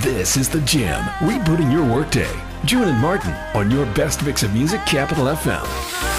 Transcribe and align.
This 0.00 0.38
is 0.38 0.48
The 0.48 0.62
Jam, 0.62 1.02
rebooting 1.18 1.70
your 1.70 1.84
workday. 1.84 2.32
June 2.64 2.88
and 2.88 2.98
Martin 2.98 3.34
on 3.54 3.70
your 3.70 3.84
best 3.94 4.24
mix 4.24 4.42
of 4.42 4.54
music, 4.54 4.80
Capital 4.86 5.26
FM. 5.26 6.09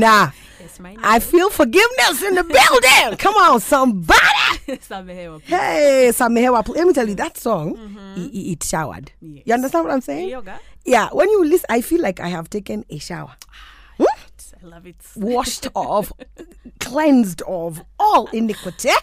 Rubinina. 0.00 0.32
Yes, 0.60 0.80
my 0.80 0.96
I 1.02 1.18
feel 1.20 1.50
forgiveness 1.50 2.22
in 2.22 2.34
the 2.34 2.44
building. 2.44 3.16
Come 3.18 3.34
on, 3.36 3.60
somebody. 3.60 4.18
Samehewa. 4.88 5.40
Hey, 5.42 6.10
Samehewa. 6.12 6.66
Let 6.74 6.86
me 6.86 6.92
tell 6.92 7.08
you, 7.08 7.14
that 7.16 7.36
song, 7.36 7.76
mm-hmm. 7.76 7.98
i- 8.16 8.30
i- 8.34 8.52
it 8.52 8.64
showered. 8.64 9.12
Yes. 9.20 9.42
You 9.46 9.54
understand 9.54 9.84
what 9.84 9.94
I'm 9.94 10.00
saying? 10.00 10.28
Yoga. 10.28 10.58
Yeah, 10.84 11.08
when 11.12 11.28
you 11.30 11.44
listen, 11.44 11.66
I 11.68 11.80
feel 11.80 12.00
like 12.02 12.18
I 12.20 12.28
have 12.28 12.50
taken 12.50 12.84
a 12.90 12.98
shower. 12.98 13.34
Ah, 13.50 13.96
hmm? 13.98 14.04
I 14.62 14.66
love 14.66 14.86
it. 14.86 14.96
washed 15.16 15.68
off, 15.74 16.12
cleansed 16.80 17.42
of 17.42 17.82
all 17.98 18.26
iniquity. 18.28 18.90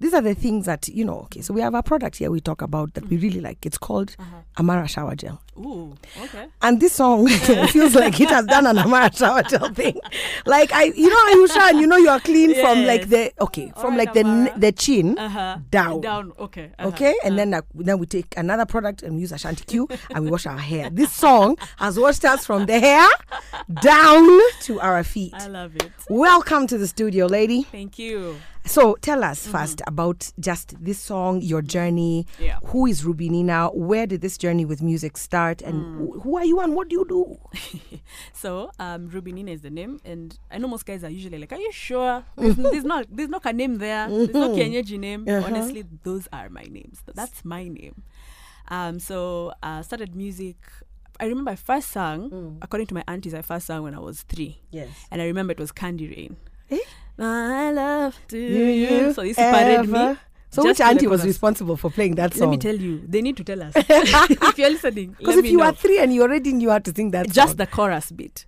These 0.00 0.14
are 0.14 0.20
the 0.20 0.34
things 0.34 0.66
that, 0.66 0.88
you 0.88 1.04
know, 1.04 1.20
okay, 1.24 1.40
so 1.40 1.52
we 1.54 1.60
have 1.60 1.74
a 1.74 1.82
product 1.82 2.16
here 2.16 2.30
we 2.30 2.40
talk 2.40 2.62
about 2.62 2.94
that 2.94 3.08
we 3.08 3.16
really 3.16 3.40
like. 3.40 3.64
It's 3.66 3.78
called 3.78 4.16
Amara 4.58 4.86
Shower 4.88 5.14
Gel. 5.14 5.40
Ooh, 5.58 5.94
okay. 6.22 6.46
And 6.62 6.80
this 6.80 6.92
song 6.94 7.26
feels 7.68 7.94
like 7.94 8.18
it 8.20 8.28
has 8.30 8.46
done 8.46 8.66
an 8.66 8.78
Amara 8.78 9.12
Shower 9.12 9.42
Gel 9.42 9.72
thing. 9.74 9.98
Like, 10.46 10.72
I, 10.72 10.84
you 10.84 11.08
know, 11.10 11.46
how 11.48 11.70
you 11.70 11.86
know, 11.86 11.96
you 11.96 12.08
are 12.08 12.20
clean 12.20 12.54
from 12.54 12.84
like 12.84 13.08
the, 13.08 13.32
okay, 13.40 13.72
from 13.76 13.92
Alright, 13.92 13.98
like 13.98 14.14
the, 14.14 14.20
Amara. 14.24 14.58
the 14.58 14.72
chin 14.72 15.18
Uh-huh. 15.18 15.58
down. 15.70 16.00
Down. 16.00 16.32
Okay. 16.38 16.70
uh-huh, 16.78 16.88
Okay, 16.88 17.14
and 17.24 17.34
uh. 17.34 17.36
then 17.36 17.54
uh, 17.54 17.62
then 17.74 17.98
we 17.98 18.06
take 18.06 18.34
another 18.36 18.66
product 18.66 19.02
and 19.02 19.20
use 19.20 19.32
Ashanti 19.32 19.64
Q 19.64 19.88
and 20.14 20.24
we 20.24 20.30
wash 20.30 20.46
our 20.46 20.58
hair. 20.58 20.90
This 20.90 21.12
song 21.12 21.56
has 21.76 21.98
washed 21.98 22.24
us 22.24 22.44
from 22.46 22.66
the 22.66 22.78
hair 22.80 23.08
down 23.82 24.40
to 24.62 24.80
our 24.80 25.04
feet. 25.04 25.34
I 25.34 25.46
love 25.48 25.76
it. 25.76 25.90
Welcome 26.08 26.66
to 26.68 26.78
the 26.78 26.86
studio, 26.86 27.26
lady. 27.26 27.62
Thank 27.64 27.98
you. 27.98 28.36
So 28.66 28.94
tell 29.00 29.24
us 29.24 29.46
first 29.46 29.80
about 29.86 30.30
just 30.38 30.76
this 30.82 30.98
song, 31.00 31.40
your 31.42 31.60
journey. 31.62 32.26
Yeah. 32.38 32.58
Who 32.66 32.86
is 32.86 33.02
Rubinina? 33.02 33.74
Where 33.74 34.06
did 34.06 34.20
this 34.20 34.38
journey 34.38 34.64
with 34.64 34.80
music 34.82 35.16
start? 35.16 35.60
And 35.62 36.08
wh- 36.08 36.22
who 36.22 36.36
are 36.36 36.44
you 36.44 36.60
and 36.60 36.74
what 36.76 36.88
do 36.88 36.96
you 36.96 37.04
do? 37.08 37.38
So, 38.32 38.70
um, 38.78 39.08
Rubinina 39.10 39.50
is 39.50 39.60
the 39.62 39.70
name, 39.70 40.00
and 40.04 40.38
I 40.50 40.58
know 40.58 40.66
most 40.68 40.86
guys 40.86 41.04
are 41.04 41.10
usually 41.10 41.38
like, 41.38 41.52
"Are 41.52 41.58
you 41.60 41.70
sure?" 41.72 42.24
There's, 42.36 42.56
there's 42.56 42.84
not, 42.84 43.06
there's 43.10 43.28
not 43.28 43.44
a 43.44 43.52
name 43.52 43.78
there. 43.78 44.08
There's 44.08 44.30
no 44.30 44.50
Kenyeji 44.50 44.98
name. 44.98 45.26
Uh-huh. 45.28 45.46
Honestly, 45.46 45.84
those 46.02 46.26
are 46.32 46.48
my 46.48 46.62
names. 46.62 47.02
That's 47.14 47.44
my 47.44 47.68
name. 47.68 48.02
Um, 48.68 48.98
so, 48.98 49.52
uh, 49.62 49.82
started 49.82 50.14
music. 50.16 50.56
I 51.18 51.26
remember 51.26 51.50
I 51.50 51.56
first 51.56 51.90
sang, 51.90 52.58
according 52.62 52.86
to 52.88 52.94
my 52.94 53.04
aunties, 53.06 53.34
I 53.34 53.42
first 53.42 53.66
sang 53.66 53.82
when 53.82 53.94
I 53.94 53.98
was 53.98 54.22
three, 54.22 54.62
Yes. 54.70 54.88
and 55.10 55.20
I 55.20 55.26
remember 55.26 55.52
it 55.52 55.60
was 55.60 55.70
Candy 55.70 56.08
Rain. 56.08 56.36
Eh? 56.70 56.78
My 57.20 57.70
love 57.70 58.18
to 58.28 58.36
Do 58.36 58.54
you. 58.64 58.64
you 59.06 59.12
So 59.12 59.22
used 59.22 59.38
to 59.38 59.82
me. 59.86 60.16
So 60.52 60.64
just 60.64 60.80
which 60.80 60.80
auntie 60.80 61.06
was 61.06 61.20
chorus. 61.20 61.28
responsible 61.34 61.76
for 61.76 61.90
playing 61.90 62.16
that 62.16 62.34
song? 62.34 62.48
Let 62.48 62.50
me 62.50 62.56
tell 62.58 62.74
you, 62.74 63.02
they 63.06 63.22
need 63.22 63.36
to 63.36 63.44
tell 63.44 63.62
us 63.62 63.72
if 63.76 64.58
you're 64.58 64.70
listening. 64.70 65.14
Because 65.16 65.36
if 65.36 65.46
you 65.46 65.58
know. 65.58 65.64
are 65.66 65.72
three 65.72 66.00
and 66.00 66.12
you 66.12 66.22
already 66.22 66.52
knew 66.52 66.70
how 66.70 66.80
to 66.80 66.92
sing 66.92 67.12
that 67.12 67.30
just 67.30 67.50
song. 67.50 67.56
the 67.58 67.66
chorus 67.68 68.10
bit. 68.10 68.46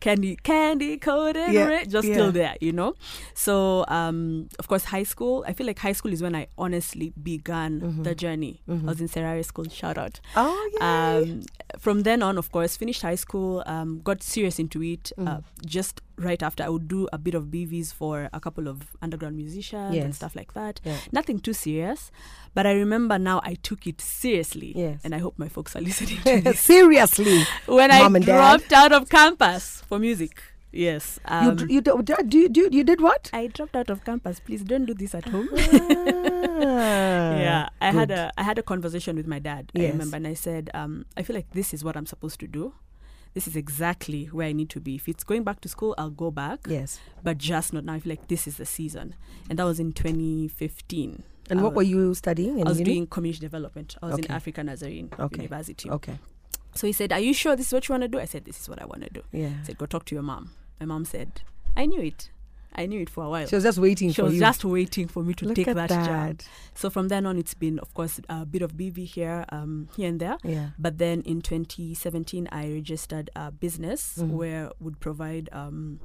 Candy, 0.00 0.34
candy 0.36 0.96
coated, 0.96 1.52
Yeah, 1.52 1.66
red, 1.66 1.90
just 1.90 2.08
yeah. 2.08 2.14
still 2.14 2.32
there, 2.32 2.56
you 2.60 2.72
know. 2.72 2.94
So, 3.34 3.84
um, 3.88 4.48
of 4.58 4.66
course, 4.66 4.84
high 4.84 5.02
school. 5.04 5.44
I 5.46 5.52
feel 5.52 5.66
like 5.66 5.78
high 5.78 5.92
school 5.92 6.12
is 6.12 6.22
when 6.22 6.34
I 6.34 6.46
honestly 6.56 7.12
began 7.22 7.80
Mm-hmm. 7.80 8.02
the 8.02 8.14
journey. 8.14 8.62
I 8.68 8.72
was 8.72 9.00
in 9.00 9.08
Serrari 9.08 9.44
School. 9.44 9.66
Shout 9.68 9.98
out. 9.98 10.18
Oh, 10.36 10.70
yeah. 10.80 11.16
Um, 11.22 11.42
from 11.78 12.02
then 12.02 12.22
on, 12.22 12.38
of 12.38 12.50
course, 12.50 12.76
finished 12.76 13.02
high 13.02 13.14
school. 13.14 13.62
Um, 13.66 14.00
got 14.02 14.22
serious 14.22 14.58
into 14.58 14.82
it. 14.82 15.12
Mm. 15.18 15.28
Uh, 15.28 15.40
just 15.66 16.00
right 16.20 16.42
after, 16.42 16.62
I 16.62 16.68
would 16.68 16.86
do 16.86 17.08
a 17.12 17.18
bit 17.18 17.34
of 17.34 17.44
BVs 17.46 17.92
for 17.92 18.28
a 18.32 18.40
couple 18.40 18.68
of 18.68 18.82
underground 19.00 19.36
musicians 19.36 19.94
Yes. 19.96 20.04
and 20.04 20.14
stuff 20.14 20.36
like 20.36 20.52
that. 20.54 20.80
Yeah. 20.84 20.98
Nothing 21.12 21.40
too 21.40 21.52
serious, 21.54 22.10
but 22.54 22.66
I 22.66 22.72
remember 22.72 23.18
now 23.18 23.40
I 23.42 23.54
took 23.54 23.86
it 23.86 24.00
seriously. 24.00 24.72
Yes. 24.76 25.00
And 25.04 25.14
I 25.14 25.18
hope 25.18 25.38
my 25.38 25.48
folks 25.48 25.74
are 25.76 25.80
listening 25.80 26.20
to 26.24 26.40
this 26.50 26.60
Seriously. 26.60 27.42
when 27.66 27.88
Mom 27.90 28.14
I 28.14 28.16
and 28.18 28.26
Dad. 28.26 28.36
dropped 28.36 28.72
out 28.72 28.92
of 28.92 29.08
campus 29.08 29.82
for 29.88 29.98
music. 29.98 30.42
Yes. 30.72 31.18
you, 31.28 31.34
Um, 31.34 31.56
d- 31.56 31.66
you, 31.74 31.80
do, 31.80 32.00
do, 32.02 32.14
you, 32.38 32.48
do, 32.48 32.68
you 32.70 32.84
did 32.84 33.00
what? 33.00 33.28
I 33.32 33.48
dropped 33.48 33.74
out 33.74 33.90
of 33.90 34.04
campus. 34.04 34.38
Please 34.38 34.62
don't 34.62 34.84
do 34.86 34.94
this 34.94 35.14
at 35.16 35.24
home. 35.26 35.48
Ah, 35.52 35.58
yeah, 37.46 37.68
I 37.80 37.90
had 37.90 38.10
a 38.10 38.30
I 38.38 38.42
had 38.44 38.58
a 38.58 38.62
conversation 38.62 39.16
with 39.16 39.26
my 39.26 39.38
dad. 39.40 39.72
I 39.76 39.86
remember, 39.88 40.16
and 40.16 40.26
I 40.26 40.34
said, 40.34 40.70
um, 40.74 41.06
I 41.16 41.22
feel 41.22 41.34
like 41.34 41.50
this 41.52 41.74
is 41.74 41.82
what 41.82 41.96
I'm 41.96 42.06
supposed 42.06 42.38
to 42.40 42.46
do. 42.46 42.72
This 43.34 43.46
is 43.46 43.54
exactly 43.54 44.24
where 44.26 44.48
I 44.48 44.52
need 44.52 44.70
to 44.70 44.80
be. 44.80 44.96
If 44.96 45.08
it's 45.08 45.22
going 45.24 45.44
back 45.44 45.60
to 45.60 45.68
school, 45.68 45.94
I'll 45.96 46.10
go 46.10 46.30
back. 46.30 46.60
Yes. 46.68 46.98
But 47.22 47.38
just 47.38 47.72
not 47.72 47.84
now. 47.84 47.94
I 47.94 48.00
feel 48.00 48.10
like 48.10 48.26
this 48.28 48.46
is 48.48 48.56
the 48.56 48.66
season, 48.66 49.14
and 49.48 49.58
that 49.58 49.64
was 49.64 49.78
in 49.78 49.92
2015. 49.92 51.22
And 51.48 51.60
I 51.60 51.62
what 51.62 51.74
was- 51.74 51.86
were 51.86 51.90
you 51.90 52.14
studying? 52.14 52.58
in 52.58 52.66
I 52.66 52.70
was 52.70 52.78
uni? 52.80 52.92
doing 52.92 53.06
community 53.06 53.40
development. 53.40 53.96
I 54.02 54.06
was 54.06 54.18
in 54.18 54.24
Okay. 54.24 54.34
Africa 54.34 54.62
Nazarene 54.64 55.10
Okay. 55.18 55.42
University. 55.42 55.90
Okay. 55.90 56.18
So 56.74 56.86
he 56.86 56.92
said, 56.92 57.12
"Are 57.12 57.20
you 57.20 57.34
sure 57.34 57.56
this 57.56 57.66
is 57.68 57.72
what 57.72 57.88
you 57.88 57.92
want 57.92 58.02
to 58.02 58.08
do?" 58.08 58.18
I 58.20 58.24
said, 58.24 58.44
"This 58.44 58.60
is 58.60 58.68
what 58.68 58.80
I 58.80 58.84
want 58.86 59.02
to 59.02 59.10
do." 59.10 59.22
Yeah. 59.32 59.52
I 59.60 59.64
said, 59.66 59.78
"Go 59.78 59.86
talk 59.86 60.04
to 60.06 60.14
your 60.14 60.22
mom." 60.22 60.50
My 60.78 60.86
mom 60.86 61.04
said, 61.04 61.42
"I 61.76 61.86
knew 61.86 62.00
it. 62.00 62.30
I 62.80 62.86
knew 62.86 63.00
it 63.00 63.10
for 63.10 63.24
a 63.24 63.30
while." 63.30 63.46
She 63.46 63.54
was 63.54 63.64
just 63.64 63.78
waiting 63.78 64.08
She 64.10 64.14
for 64.22 64.24
was 64.24 64.34
you. 64.34 64.40
just 64.40 64.64
waiting 64.64 65.06
for 65.08 65.22
me 65.22 65.34
to 65.34 65.44
Look 65.46 65.56
take 65.56 65.68
at 65.68 65.76
that, 65.76 65.88
that. 65.90 66.06
job. 66.06 66.40
So 66.74 66.90
from 66.90 67.08
then 67.08 67.26
on, 67.26 67.36
it's 67.38 67.54
been, 67.54 67.78
of 67.78 67.92
course, 67.94 68.20
a 68.28 68.44
bit 68.46 68.62
of 68.62 68.76
BV 68.76 69.04
here, 69.04 69.44
um, 69.50 69.88
here 69.96 70.08
and 70.08 70.18
there. 70.20 70.38
Yeah. 70.44 70.70
But 70.78 70.98
then 70.98 71.20
in 71.22 71.40
2017, 71.42 72.48
I 72.50 72.72
registered 72.72 73.30
a 73.36 73.50
business 73.50 74.18
Mhm. 74.18 74.28
where 74.30 74.70
would 74.80 74.98
provide 75.00 75.48
um, 75.52 76.00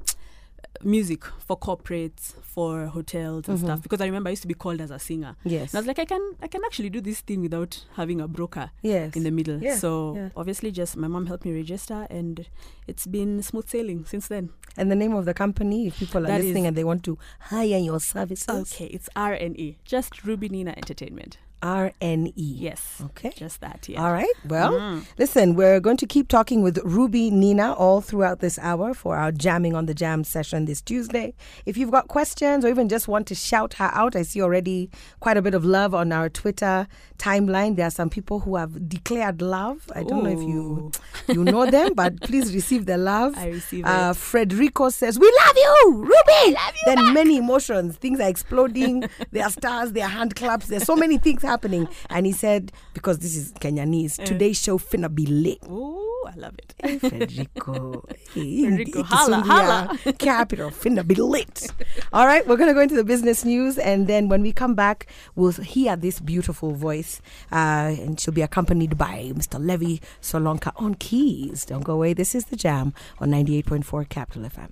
music 0.82 1.24
for 1.46 1.56
corporates, 1.58 2.34
for 2.42 2.86
hotels 2.86 3.48
and 3.48 3.58
Mhm. 3.58 3.62
stuff. 3.64 3.82
Because 3.82 4.00
I 4.00 4.06
remember 4.06 4.28
I 4.28 4.32
used 4.32 4.42
to 4.42 4.48
be 4.48 4.54
called 4.54 4.80
as 4.80 4.90
a 4.90 4.98
singer. 4.98 5.36
Yes. 5.44 5.72
And 5.72 5.78
I 5.78 5.80
was 5.80 5.86
like, 5.86 5.98
I 5.98 6.04
can, 6.04 6.32
I 6.42 6.48
can 6.48 6.62
actually 6.64 6.90
do 6.90 7.00
this 7.00 7.20
thing 7.20 7.40
without 7.42 7.84
having 7.94 8.20
a 8.20 8.28
broker 8.28 8.70
yes. 8.82 9.14
in 9.16 9.22
the 9.24 9.30
middle. 9.30 9.62
Yeah, 9.62 9.76
So 9.76 10.14
yeah. 10.16 10.28
obviously, 10.36 10.70
just 10.70 10.96
my 10.96 11.08
mom 11.08 11.26
helped 11.26 11.44
me 11.44 11.52
register, 11.54 12.06
and 12.10 12.46
it's 12.86 13.06
been 13.06 13.42
smooth 13.42 13.68
sailing 13.68 14.04
since 14.04 14.28
then. 14.28 14.50
and 14.78 14.90
the 14.90 14.96
name 14.96 15.14
of 15.14 15.24
the 15.24 15.32
company, 15.32 15.86
if 15.86 15.98
people 15.98 16.22
are 16.24 16.26
That 16.28 16.42
listening 16.42 16.64
is- 16.64 16.68
and 16.68 16.76
they 16.76 16.84
want 16.84 17.02
to 17.04 17.16
hire 17.40 17.78
your 17.78 17.98
services. 17.98 18.46
Okay, 18.74 18.84
it's 18.86 19.08
R 19.16 19.32
and 19.32 19.58
E, 19.58 19.78
just 19.86 20.24
Ruby 20.24 20.50
Nina 20.50 20.74
Entertainment. 20.76 21.38
R 21.62 21.92
N 22.00 22.28
E. 22.28 22.32
Yes, 22.36 23.00
Okay. 23.06 23.32
just 23.36 23.60
that. 23.60 23.88
Yeah. 23.88 24.04
All 24.04 24.12
right. 24.12 24.32
Well, 24.46 24.72
Mm. 24.72 25.04
listen, 25.18 25.54
we're 25.54 25.80
going 25.80 25.96
to 25.98 26.06
keep 26.06 26.28
talking 26.28 26.62
with 26.62 26.78
Ruby 26.84 27.30
Nina 27.30 27.72
all 27.72 28.00
throughout 28.00 28.40
this 28.40 28.58
hour 28.58 28.92
for 28.94 29.16
our 29.16 29.32
jamming 29.32 29.74
on 29.74 29.86
the 29.86 29.94
jam 29.94 30.22
session 30.24 30.66
this 30.66 30.80
Tuesday. 30.80 31.34
If 31.64 31.76
you've 31.76 31.90
got 31.90 32.08
questions 32.08 32.64
or 32.64 32.68
even 32.68 32.88
just 32.88 33.08
want 33.08 33.26
to 33.28 33.34
shout 33.34 33.74
her 33.74 33.90
out, 33.94 34.14
I 34.14 34.22
see 34.22 34.42
already 34.42 34.90
quite 35.20 35.36
a 35.36 35.42
bit 35.42 35.54
of 35.54 35.64
love 35.64 35.94
on 35.94 36.12
our 36.12 36.28
Twitter 36.28 36.86
timeline. 37.18 37.76
There 37.76 37.86
are 37.86 37.90
some 37.90 38.10
people 38.10 38.40
who 38.40 38.56
have 38.56 38.88
declared 38.88 39.40
love. 39.40 39.90
I 39.94 40.02
don't 40.02 40.22
know 40.24 40.30
if 40.30 40.40
you 40.40 40.92
you 41.28 41.42
know 41.44 41.68
them, 41.70 41.94
but 41.94 42.20
please 42.28 42.54
receive 42.54 42.86
the 42.86 42.98
love. 42.98 43.36
I 43.38 43.48
receive 43.48 43.84
Uh, 43.86 44.12
it. 44.14 44.18
Frederico 44.18 44.92
says, 44.92 45.18
"We 45.18 45.26
love 45.46 45.56
you, 45.56 45.92
Ruby." 45.94 46.52
Love 46.54 46.74
you 46.86 46.94
then 46.94 47.14
many 47.14 47.38
emotions, 47.38 47.96
things 47.96 48.20
are 48.20 48.28
exploding. 48.28 49.04
there 49.32 49.44
are 49.44 49.50
stars, 49.50 49.92
there 49.92 50.04
are 50.04 50.08
hand 50.10 50.36
claps. 50.36 50.66
There's 50.66 50.84
so 50.84 50.94
many 50.96 51.18
things 51.18 51.42
happening. 51.46 51.88
And 52.10 52.26
he 52.26 52.32
said, 52.32 52.72
because 52.94 53.18
this 53.20 53.36
is 53.36 53.52
Kenyanese, 53.54 54.22
today's 54.24 54.60
show 54.60 54.78
finna 54.78 55.12
be 55.14 55.24
lit. 55.26 55.58
Ooh, 55.70 56.24
I 56.26 56.34
love 56.36 56.54
it. 56.58 56.74
Hey, 56.82 56.98
Frederico. 56.98 58.04
Hey, 58.36 58.62
Frederico, 58.64 58.96
in- 58.96 59.04
holla, 59.04 59.36
holla. 59.38 59.98
Capital 60.18 60.70
finna 60.70 61.06
be 61.06 61.14
lit. 61.14 61.70
All 62.12 62.26
right, 62.26 62.46
we're 62.46 62.56
going 62.58 62.68
to 62.68 62.74
go 62.74 62.80
into 62.80 62.96
the 62.96 63.04
business 63.04 63.44
news. 63.44 63.78
And 63.78 64.06
then 64.06 64.28
when 64.28 64.42
we 64.42 64.52
come 64.52 64.74
back, 64.74 65.06
we'll 65.36 65.52
hear 65.52 65.96
this 65.96 66.20
beautiful 66.20 66.72
voice. 66.72 67.22
Uh, 67.50 67.94
and 67.98 68.20
she'll 68.20 68.34
be 68.34 68.42
accompanied 68.42 68.98
by 68.98 69.32
Mr. 69.34 69.58
Levy 69.64 70.00
Solonka 70.20 70.72
on 70.76 70.94
keys. 70.96 71.64
Don't 71.64 71.84
go 71.84 71.94
away. 71.94 72.12
This 72.12 72.34
is 72.34 72.46
The 72.46 72.56
Jam 72.56 72.92
on 73.20 73.30
98.4 73.30 74.08
Capital 74.08 74.42
FM. 74.42 74.70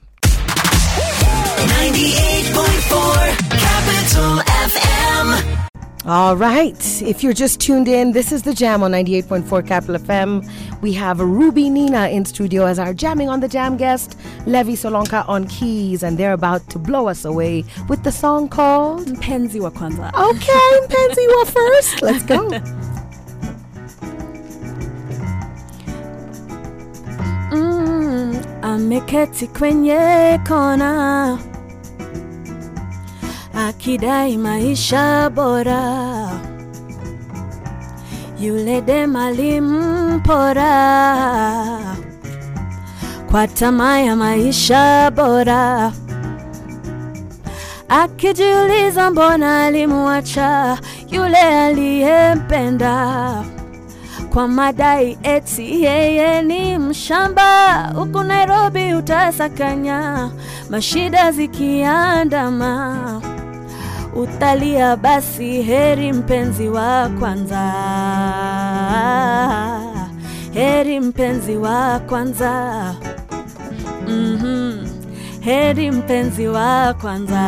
98.4 1.65 3.51
Capital 3.51 4.39
FM. 4.69 5.74
All 6.07 6.37
right. 6.37 7.03
If 7.03 7.23
you're 7.25 7.33
just 7.33 7.61
tuned 7.61 7.89
in, 7.89 8.13
this 8.13 8.31
is 8.31 8.43
the 8.43 8.53
Jam 8.53 8.83
on 8.83 8.93
98.4 8.93 9.67
Capital 9.67 9.97
FM. 9.97 10.47
We 10.83 10.93
have 10.93 11.19
Ruby 11.19 11.71
Nina 11.71 12.09
in 12.09 12.27
studio 12.27 12.67
as 12.67 12.79
our 12.79 12.93
Jamming 12.93 13.31
on 13.31 13.41
the 13.41 13.49
Jam 13.49 13.79
guest, 13.79 14.19
Levi 14.45 14.73
Solonka 14.73 15.27
on 15.27 15.47
keys, 15.49 16.03
and 16.03 16.19
they're 16.19 16.35
about 16.35 16.69
to 16.71 16.79
blow 16.79 17.09
us 17.09 17.25
away 17.25 17.65
with 17.89 18.03
the 18.05 18.13
song 18.13 18.49
called. 18.49 19.07
Mpenzi 19.07 19.61
wa 19.61 19.71
kwanza. 19.71 20.13
Okay, 20.15 21.23
you 21.23 21.31
are 21.41 21.47
first. 21.47 22.03
Let's 22.03 22.25
go. 22.25 22.51
Mm, 27.53 28.37
ameketi 28.63 29.47
kwenye 29.47 30.41
kona 30.49 31.39
akidai 33.57 34.37
maisha 34.39 35.31
bora, 35.31 36.31
yule 38.41 38.81
dem 38.81 39.17
alimpora 39.17 40.75
kwa 43.31 43.49
tamaa 43.49 43.99
ya 43.99 44.17
maisha 44.17 45.11
bora, 45.11 45.93
akijiuliza 47.89 49.11
mbona 49.11 49.65
alimuacha 49.65 50.79
yule 51.11 51.37
aliyempenda 51.39 53.25
kwa 54.33 54.49
madai 54.49 55.19
eti 55.23 55.83
yeye 55.85 56.43
ni 56.43 56.79
mshamba. 56.79 57.75
Huku 57.95 58.23
Nairobi 58.23 58.95
utasakanya, 58.95 60.31
mashida 60.71 61.33
zikiandama 61.33 62.97
utalia 64.17 64.97
basi, 64.97 65.63
heri 65.63 66.13
mpenzi 66.13 66.69
wa 66.69 67.09
kwanza, 67.19 67.73
heri 70.53 71.01
mpenzi 71.01 71.57
wa 71.57 71.99
kwanza. 71.99 72.95
Mhm. 74.09 74.87
Heri 75.41 75.91
mpenzi 75.91 76.47
wa 76.49 76.95
kwanza, 77.01 77.45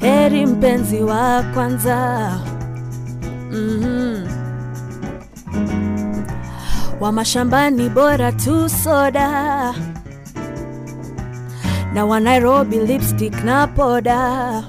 heri 0.00 0.46
mpenzi 0.46 1.00
wa 1.00 1.42
kwanza. 1.54 2.30
Mhm. 3.52 4.26
Wa 7.00 7.12
mashambani 7.12 7.88
bora 7.88 8.32
tu 8.32 8.68
soda 8.68 9.74
na 11.94 12.04
wa 12.04 12.20
Nairobi 12.20 12.78
lipstick 12.78 13.44
na 13.44 13.66
poda, 13.66 14.62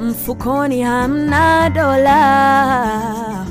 mfukoni 0.00 0.82
hamna 0.82 1.70
dola, 1.70 3.46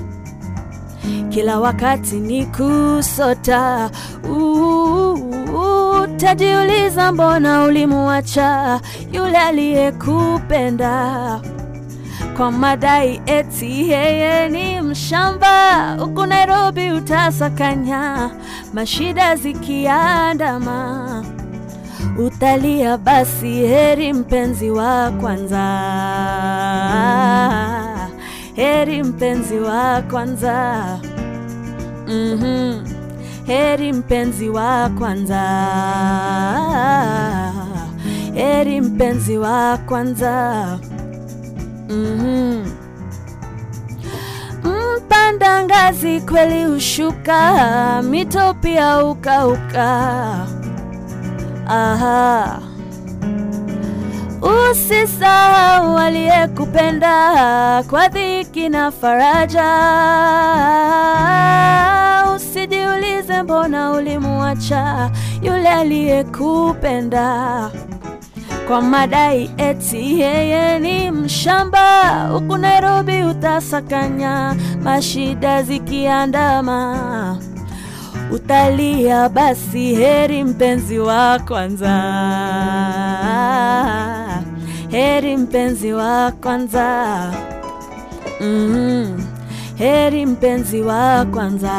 kila 1.29 1.59
wakati 1.59 2.15
ni 2.15 2.45
kusota. 2.45 3.89
Utajiuliza 6.03 7.11
mbona 7.11 7.63
ulimuacha 7.63 8.79
yule 9.11 9.37
aliyekupenda 9.37 11.39
kwa 12.38 12.51
madai 12.51 13.22
eti 13.25 13.89
yeye 13.91 14.50
ni 14.50 14.82
mshamba. 14.82 15.96
Huku 16.00 16.25
Nairobi 16.25 16.91
utasakanya, 16.91 18.29
mashida 18.74 19.36
zikiandama 19.36 21.24
utalia 22.17 22.98
basi, 22.98 23.48
heri 23.53 24.13
mpenzi 24.13 24.70
wa 24.70 25.12
kwanza, 25.12 25.63
heri 28.56 29.03
mpenzi 29.03 29.60
wa 29.60 30.01
kwanza. 30.01 30.86
Mhm. 32.08 32.84
Heri 33.48 33.94
mpenzi 33.94 34.50
wa 34.50 34.89
kwanza, 34.89 35.41
heri 38.34 38.82
mpenzi 38.82 39.38
wa 39.38 39.77
kwanza. 39.77 40.79
Mhm. 41.89 42.65
Mpanda 44.63 45.63
ngazi 45.63 46.22
kweli 46.22 46.63
hushuka, 46.65 48.01
mito 48.01 48.53
pia 48.53 49.03
ukauka. 49.06 50.17
Aha. 51.67 52.60
Usisahau 54.72 55.98
aliyekupenda 55.98 57.84
kwa 57.89 58.08
dhiki 58.08 58.70
na 58.70 58.91
faraja. 58.91 59.74
Usijiulize 62.36 63.44
mbona 63.44 63.91
ulimuacha 63.91 65.12
yule 65.41 65.70
aliyekupenda 65.70 67.70
kwa 68.67 68.81
madai 68.81 69.51
eti 69.57 70.19
yeye 70.19 70.79
ni 70.79 71.12
mshamba. 71.12 72.12
Huku 72.33 72.57
Nairobi 72.57 73.24
utasakanya, 73.24 74.55
mashida 74.83 75.63
zikiandama 75.63 77.38
utalia 78.31 79.29
basi, 79.29 79.95
heri 79.95 80.43
mpenzi 80.43 81.00
wa 81.00 81.39
kwanza, 81.39 81.93
heri 84.89 85.38
mpenzi 85.38 85.93
wa 85.93 86.31
kwanza. 86.31 87.31
Mm, 88.41 89.24
heri 89.75 90.25
mpenzi 90.25 90.81
wa 90.81 91.25
kwanza, 91.25 91.74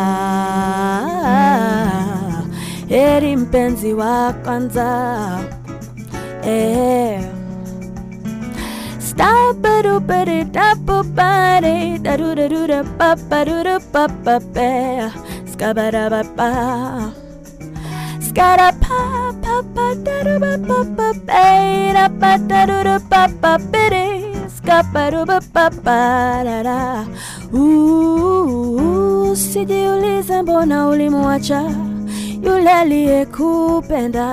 heri 2.88 3.36
mpenzi 3.36 3.92
wa 3.94 4.32
kwanza. 4.32 5.57
Eh. 6.48 7.20
Stop 9.08 9.64
a 9.70 9.82
do 9.82 9.94
body 10.00 10.44
dap 10.56 10.88
a 10.96 10.98
body 11.18 11.98
da 12.06 12.16
do 12.20 12.28
da 12.38 12.46
do 12.52 12.60
da 12.70 12.80
ba 12.98 13.10
ba 13.30 13.40
do 13.48 13.56
da 13.68 13.76
ba 13.92 14.04
ba 14.24 14.36
ba 14.54 14.70
skabada 15.52 16.04
ba 16.14 16.22
ba 16.38 16.48
skada 18.28 18.68
pa 18.84 19.00
pa 19.42 19.56
pa 19.74 19.86
da 20.06 20.16
do 20.28 20.34
ba 20.44 20.52
ba 20.68 20.78
ba 20.96 21.08
ba 21.28 21.44
da 21.98 22.06
ba 22.20 22.32
da 22.50 22.60
do 22.70 22.78
da 22.88 22.96
ba 23.12 23.22
ba 23.42 23.52
bidi 23.72 24.06
skaba 24.56 25.04
do 25.12 25.20
ba 25.30 25.38
ba 25.54 25.66
ba 25.84 26.00
da 26.48 26.56
da 26.68 26.80
Ooh, 27.54 29.36
sijiulize 29.36 30.42
mbona 30.42 30.88
ulimuacha 30.88 31.60
yule 32.44 32.72
aliyekupenda 32.80 34.28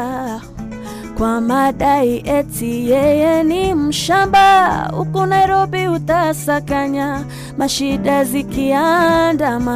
kwa 1.18 1.42
madai 1.42 2.24
eti 2.26 2.90
yeye 2.92 3.44
ni 3.44 3.74
mshamba. 3.74 4.76
Huku 4.98 5.26
Nairobi 5.26 5.88
utasakanya, 5.88 7.26
mashida 7.58 8.24
zikiandama, 8.24 9.76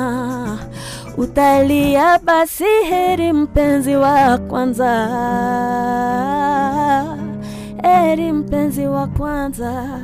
utalia 1.18 2.20
basi, 2.20 2.64
heri 2.90 3.34
mpenzi 3.34 3.96
wa 3.96 4.38
kwanza, 4.38 4.92
heri 7.84 8.32
mpenzi 8.32 8.88
wa 8.88 9.08
kwanza. 9.08 10.00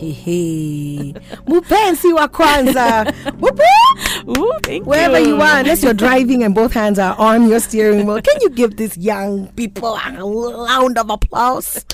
Hehe. 0.00 1.14
Mupenzi 1.46 2.12
wa 2.12 2.28
kwanza. 2.28 3.12
Ooh, 4.26 4.52
thank 4.62 4.86
Wherever 4.86 5.18
you. 5.18 5.36
you 5.36 5.40
are, 5.40 5.58
unless 5.60 5.82
you're 5.82 5.92
driving 6.06 6.42
and 6.42 6.54
both 6.54 6.72
hands 6.72 6.98
are 6.98 7.14
on 7.18 7.48
your 7.48 7.60
steering 7.60 8.06
wheel, 8.06 8.20
can 8.22 8.36
you 8.40 8.48
give 8.50 8.76
these 8.76 8.96
young 8.96 9.48
people 9.48 9.94
a 9.96 10.64
round 10.66 10.96
of 10.98 11.10
applause? 11.10 11.84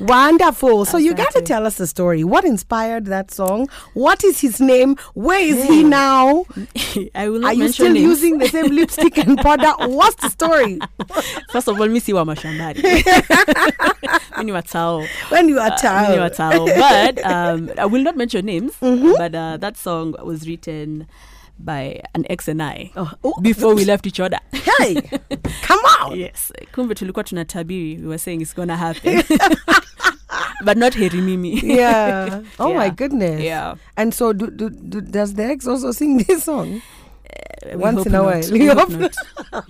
Wonderful. 0.00 0.84
So 0.84 0.96
you 0.98 1.14
got 1.14 1.32
to 1.32 1.40
tell 1.42 1.66
us 1.66 1.76
the 1.76 1.86
story. 1.86 2.24
What 2.24 2.44
inspired 2.44 3.06
that 3.06 3.30
song? 3.30 3.68
What 3.94 4.24
is 4.24 4.40
his 4.40 4.60
name? 4.60 4.96
Where 5.14 5.40
is 5.40 5.62
he 5.64 5.82
now? 5.84 6.44
I 7.14 7.28
will 7.28 7.44
Are 7.46 7.52
you 7.54 7.68
still 7.68 7.92
names. 7.92 8.04
using 8.06 8.38
the 8.38 8.48
same 8.48 8.66
lipstick 8.72 9.18
and 9.18 9.38
powder? 9.38 9.72
What's 9.88 10.16
the 10.16 10.28
story? 10.30 10.78
First 11.50 11.68
of 11.68 11.80
all, 11.80 12.00
si 12.00 12.12
wa 12.12 12.24
mashambani. 12.24 12.82
Mi 14.38 14.44
ni 14.44 14.52
wa 14.52 14.60
Tao. 14.62 15.04
When 15.28 15.48
you 15.48 15.58
are 15.58 15.70
Uh, 15.72 15.76
child. 15.78 16.08
mi 16.10 16.14
ni 16.16 16.20
wa 16.20 16.28
Tao. 16.28 16.66
But 16.66 17.24
um, 17.24 17.70
I 17.78 17.86
will 17.86 18.02
not 18.02 18.16
mention 18.16 18.46
names. 18.46 18.72
Mm-hmm. 18.80 19.12
But 19.16 19.34
uh, 19.34 19.56
that 19.58 19.76
song 19.76 20.14
was 20.22 20.46
written 20.48 21.06
by 21.64 22.02
an 22.14 22.24
ex 22.30 22.48
and 22.48 22.62
I 22.62 22.90
Oh, 22.96 23.10
oh. 23.24 23.40
before 23.40 23.74
we 23.74 23.84
left 23.84 24.06
each 24.06 24.20
other. 24.20 24.38
Hey, 24.52 24.94
come 25.68 25.80
on. 26.02 26.18
yes 26.18 26.52
kumbe 26.74 26.94
tulikuwa 26.94 27.24
tunatabiri 27.24 27.96
we 27.96 28.06
were 28.06 28.18
saying 28.18 28.40
it's 28.42 28.54
gonna 28.54 28.76
happen 28.76 29.22
but 30.64 30.76
not 30.76 30.94
heri 30.94 31.20
mimi 31.20 31.60
Yeah. 31.64 32.40
Oh 32.58 32.74
my 32.74 32.90
goodness. 32.90 33.40
Yeah. 33.40 33.74
And 33.96 34.14
so, 34.14 34.32
do, 34.32 34.46
do, 34.50 34.70
do, 34.70 35.00
does 35.00 35.34
the 35.34 35.44
ex 35.44 35.66
also 35.66 35.92
sing 35.92 36.18
this 36.24 36.44
song? 36.44 36.82
We 37.66 37.76
Once 37.76 38.06
in 38.06 38.14
a 38.14 38.22
while. 38.22 38.42
We 38.50 38.66
hope 38.66 38.88
not. 38.90 39.14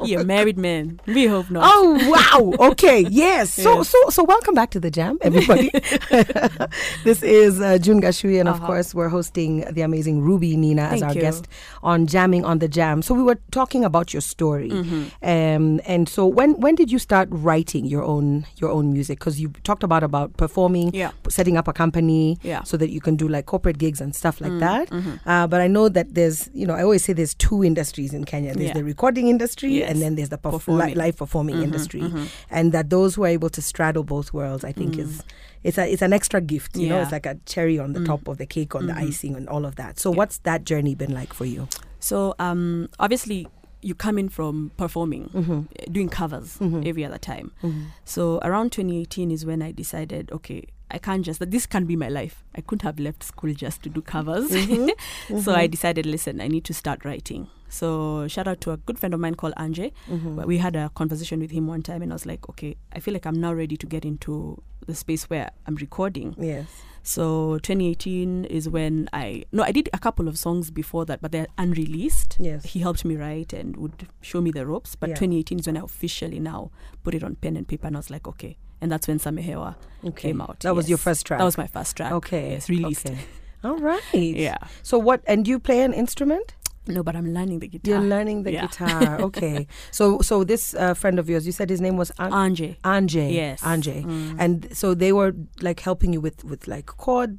You're 0.04 0.20
a 0.20 0.24
married 0.24 0.56
man. 0.58 1.00
We 1.06 1.26
hope 1.26 1.50
not. 1.50 1.64
Oh 1.66 1.98
wow! 2.12 2.68
Okay, 2.70 3.00
yes. 3.10 3.52
So 3.52 3.78
Yes. 3.78 3.88
so 3.88 3.98
so 4.10 4.22
welcome 4.24 4.54
back 4.54 4.70
to 4.70 4.80
the 4.80 4.90
Jam, 4.90 5.18
everybody. 5.22 5.70
this 7.04 7.22
is 7.22 7.60
uh, 7.60 7.78
June 7.78 8.00
Gachui, 8.00 8.38
and 8.38 8.48
of 8.48 8.56
Uh-huh. 8.56 8.66
course 8.66 8.94
we're 8.94 9.08
hosting 9.08 9.64
the 9.72 9.82
amazing 9.82 10.20
Ruby 10.22 10.56
Nina 10.56 10.82
as 10.82 10.90
Thank 11.00 11.04
our 11.04 11.14
you. 11.14 11.20
guest 11.20 11.48
on 11.82 12.06
Jamming 12.06 12.44
on 12.44 12.58
the 12.60 12.68
Jam. 12.68 13.02
So 13.02 13.14
we 13.14 13.22
were 13.22 13.38
talking 13.50 13.84
about 13.84 14.12
your 14.14 14.20
story, 14.22 14.70
Mm-hmm. 14.70 15.02
um, 15.22 15.80
and 15.86 16.08
so 16.08 16.26
when 16.26 16.54
when 16.60 16.74
did 16.76 16.90
you 16.92 16.98
start 16.98 17.28
writing 17.30 17.84
your 17.86 18.02
own 18.04 18.46
your 18.56 18.70
own 18.70 18.92
music? 18.92 19.18
Because 19.18 19.40
you 19.40 19.48
talked 19.64 19.82
about 19.82 20.02
about 20.02 20.36
performing, 20.36 20.90
Yeah. 20.94 21.10
setting 21.28 21.56
up 21.56 21.66
a 21.68 21.72
company, 21.72 22.38
Yeah. 22.42 22.60
Mm, 22.60 22.66
so 22.66 22.76
that 22.76 22.90
you 22.90 23.00
can 23.00 23.16
do 23.16 23.26
like 23.28 23.46
corporate 23.46 23.78
gigs 23.78 24.00
and 24.00 24.14
stuff 24.14 24.40
like 24.40 24.58
that. 24.60 24.90
mm-hmm. 24.90 25.16
Uh, 25.28 25.46
but 25.46 25.60
I 25.60 25.66
know 25.66 25.88
that 25.88 26.14
there's 26.14 26.48
you 26.54 26.66
know 26.66 26.74
I 26.74 26.82
always 26.82 27.04
say 27.04 27.12
there's 27.12 27.34
two 27.34 27.62
industries 27.80 28.12
in 28.12 28.24
Kenya. 28.24 28.52
There's 28.54 28.68
Yeah. 28.68 28.74
the 28.74 28.84
recording 28.84 29.28
industry, 29.28 29.72
Yes. 29.78 29.90
and 29.90 30.02
then 30.02 30.14
there's 30.16 30.28
the 30.28 30.36
perf- 30.38 30.52
Performing. 30.52 30.94
live 30.96 31.16
performing 31.16 31.56
Mhm, 31.56 31.62
industry, 31.64 32.00
mhm. 32.02 32.28
and 32.50 32.72
that 32.72 32.90
those 32.90 33.14
who 33.14 33.24
are 33.24 33.28
able 33.28 33.48
to 33.50 33.62
straddle 33.62 34.04
both 34.04 34.32
worlds, 34.34 34.64
I 34.64 34.72
think, 34.72 34.98
is 34.98 35.22
it's 35.64 35.78
a 35.78 35.90
it's 35.90 36.02
an 36.02 36.12
extra 36.12 36.40
gift. 36.42 36.76
You 36.76 36.88
know, 36.90 37.00
it's 37.00 37.12
like 37.12 37.26
a 37.26 37.36
cherry 37.46 37.78
on 37.78 37.92
the 37.94 38.00
Mm. 38.00 38.06
top 38.06 38.28
of 38.28 38.36
the 38.36 38.46
cake, 38.46 38.74
on 38.74 38.86
the 38.86 38.92
Mhm. 38.92 39.08
icing, 39.08 39.34
and 39.36 39.48
all 39.48 39.64
of 39.64 39.76
that. 39.76 39.98
So, 39.98 40.10
Yeah. 40.10 40.16
what's 40.18 40.38
that 40.38 40.64
journey 40.64 40.94
been 40.94 41.14
like 41.14 41.32
for 41.32 41.46
you? 41.46 41.68
So 42.00 42.34
um, 42.38 42.88
obviously 42.98 43.46
you 43.82 43.94
come 43.94 44.18
in 44.18 44.28
from 44.28 44.70
performing, 44.76 45.30
Mm-hmm. 45.34 45.60
doing 45.92 46.08
covers 46.10 46.58
Mhm. 46.60 46.86
every 46.86 47.02
other 47.04 47.18
time. 47.18 47.50
Mm-hmm. 47.62 47.80
So 48.04 48.38
around 48.42 48.72
2018 48.72 49.30
is 49.30 49.46
when 49.46 49.62
I 49.62 49.72
decided, 49.72 50.30
okay, 50.32 50.64
I 50.90 50.98
can't 50.98 51.24
just 51.24 51.38
that. 51.40 51.50
this 51.50 51.66
can't 51.66 51.86
be 51.86 51.96
my 51.96 52.08
life. 52.08 52.44
I 52.54 52.60
couldn't 52.60 52.82
have 52.82 52.98
left 52.98 53.22
school 53.22 53.52
just 53.54 53.82
to 53.82 53.88
do 53.88 54.00
covers. 54.02 54.50
Mm-hmm. 54.50 55.38
so 55.40 55.54
I 55.54 55.66
decided, 55.66 56.06
listen, 56.06 56.40
I 56.40 56.48
need 56.48 56.64
to 56.64 56.74
start 56.74 57.04
writing. 57.04 57.48
So 57.68 58.26
shout 58.28 58.48
out 58.48 58.60
to 58.62 58.72
a 58.72 58.76
good 58.76 58.98
friend 58.98 59.14
of 59.14 59.20
mine 59.20 59.36
called 59.36 59.54
Anjay. 59.56 59.92
Mm-hmm. 60.08 60.42
We 60.44 60.58
had 60.58 60.74
a 60.74 60.90
conversation 60.94 61.38
with 61.40 61.52
him 61.52 61.66
one 61.68 61.82
time, 61.82 62.02
and 62.02 62.12
I 62.12 62.14
was 62.14 62.26
like, 62.26 62.48
okay, 62.48 62.76
I 62.92 62.98
feel 63.00 63.14
like 63.14 63.26
I'm 63.26 63.40
now 63.40 63.52
ready 63.54 63.76
to 63.76 63.86
get 63.86 64.04
into 64.04 64.60
the 64.86 64.94
space 64.94 65.30
where 65.30 65.50
I'm 65.66 65.76
recording. 65.76 66.34
Yes. 66.38 66.66
So 67.02 67.58
2018 67.62 68.44
is 68.46 68.68
when 68.68 69.08
I 69.12 69.44
no, 69.52 69.62
I 69.62 69.72
did 69.72 69.88
a 69.92 69.98
couple 69.98 70.28
of 70.28 70.36
songs 70.36 70.70
before 70.70 71.06
that, 71.06 71.22
but 71.22 71.32
they're 71.32 71.46
unreleased. 71.56 72.36
Yes. 72.40 72.64
He 72.64 72.80
helped 72.80 73.04
me 73.04 73.16
write 73.16 73.52
and 73.52 73.76
would 73.76 74.08
show 74.20 74.40
me 74.40 74.50
the 74.50 74.66
ropes. 74.66 74.96
But 74.96 75.10
Yeah. 75.10 75.14
2018 75.16 75.60
is 75.60 75.66
when 75.66 75.76
I 75.76 75.80
officially 75.80 76.40
now 76.40 76.70
put 77.02 77.14
it 77.14 77.22
on 77.22 77.36
pen 77.36 77.56
and 77.56 77.66
paper, 77.66 77.86
and 77.86 77.96
I 77.96 78.00
was 78.00 78.10
like, 78.10 78.26
okay. 78.28 78.58
And 78.80 78.90
that's 78.90 79.06
when 79.08 79.18
Samehewa 79.18 79.74
Okay. 80.04 80.28
came 80.30 80.40
out. 80.40 80.60
That 80.60 80.74
was 80.74 80.88
your 80.88 80.98
first 80.98 81.26
track. 81.26 81.38
That 81.38 81.44
was 81.44 81.58
my 81.58 81.66
first 81.66 81.96
track. 81.96 82.12
Okay. 82.12 82.52
Yes, 82.52 82.68
released. 82.70 83.06
Okay. 83.06 83.18
All 83.64 83.76
right. 83.76 84.00
Yeah. 84.14 84.56
So 84.82 84.98
what? 84.98 85.22
And 85.26 85.44
do 85.44 85.50
you 85.50 85.58
play 85.60 85.82
an 85.82 85.92
instrument? 85.92 86.54
No, 86.86 87.02
but 87.02 87.14
I'm 87.14 87.34
learning 87.34 87.58
the 87.60 87.68
guitar. 87.68 87.90
You're 87.92 88.08
learning 88.08 88.42
the 88.44 88.52
Yeah. 88.52 88.62
guitar. 88.66 89.20
Okay. 89.28 89.66
so 89.90 90.20
so 90.22 90.44
this 90.44 90.72
uh, 90.74 90.94
friend 90.94 91.18
of 91.18 91.28
yours, 91.28 91.44
you 91.44 91.52
said 91.52 91.68
his 91.68 91.80
name 91.80 91.98
was 91.98 92.10
An- 92.18 92.32
Anje. 92.32 92.76
Anjay. 92.82 93.32
Yes. 93.34 93.60
Anjay. 93.62 94.02
Mm. 94.02 94.36
And 94.38 94.68
so 94.76 94.94
they 94.94 95.12
were 95.12 95.34
like 95.60 95.80
helping 95.80 96.14
you 96.14 96.20
with 96.22 96.42
with 96.44 96.66
like 96.66 96.86
chord 96.86 97.38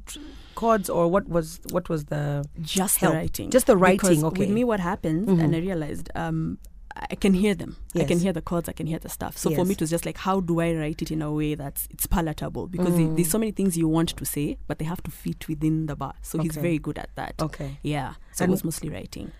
chords 0.54 0.88
or 0.88 1.08
what 1.08 1.28
was 1.28 1.58
what 1.70 1.88
was 1.88 2.04
the 2.04 2.44
Just 2.60 2.98
help. 2.98 3.14
the 3.14 3.18
writing. 3.18 3.50
Just 3.50 3.66
the 3.66 3.76
writing, 3.76 3.98
Because 3.98 4.24
okay. 4.24 4.42
With 4.46 4.50
me, 4.50 4.62
what 4.62 4.78
happens, 4.80 5.28
Mhm. 5.28 5.42
and 5.42 5.56
I 5.56 5.58
realized 5.58 6.08
um, 6.14 6.58
I 6.94 7.14
can 7.14 7.34
hear 7.34 7.54
them. 7.54 7.76
I 7.94 8.04
can 8.04 8.18
hear 8.18 8.32
the 8.32 8.42
chords. 8.42 8.68
I 8.68 8.72
can 8.72 8.86
hear 8.86 8.98
the 8.98 9.08
stuff. 9.08 9.36
So 9.38 9.50
for 9.54 9.64
me, 9.64 9.72
it 9.72 9.80
was 9.80 9.90
just 9.90 10.04
like, 10.06 10.18
how 10.18 10.40
do 10.40 10.60
I 10.60 10.74
write 10.74 11.00
it 11.02 11.10
in 11.10 11.22
a 11.22 11.32
way 11.32 11.54
that's 11.54 11.86
it's 11.90 12.06
palatable? 12.06 12.66
Because 12.68 12.94
Mm. 12.94 13.16
there's 13.16 13.30
so 13.30 13.38
many 13.38 13.52
things 13.52 13.76
you 13.76 13.88
want 13.88 14.10
to 14.16 14.24
say, 14.24 14.58
but 14.66 14.78
they 14.78 14.84
have 14.84 15.02
to 15.04 15.10
fit 15.10 15.48
within 15.48 15.86
the 15.86 15.96
bar. 15.96 16.14
So 16.22 16.38
he's 16.38 16.56
very 16.56 16.78
good 16.78 16.98
at 16.98 17.10
that. 17.16 17.34
Okay. 17.40 17.78
Yeah. 17.82 18.14
So 18.32 18.44
And- 18.44 18.50
it 18.50 18.52
was 18.52 18.64
mostly 18.64 18.88
writing. 18.90 19.32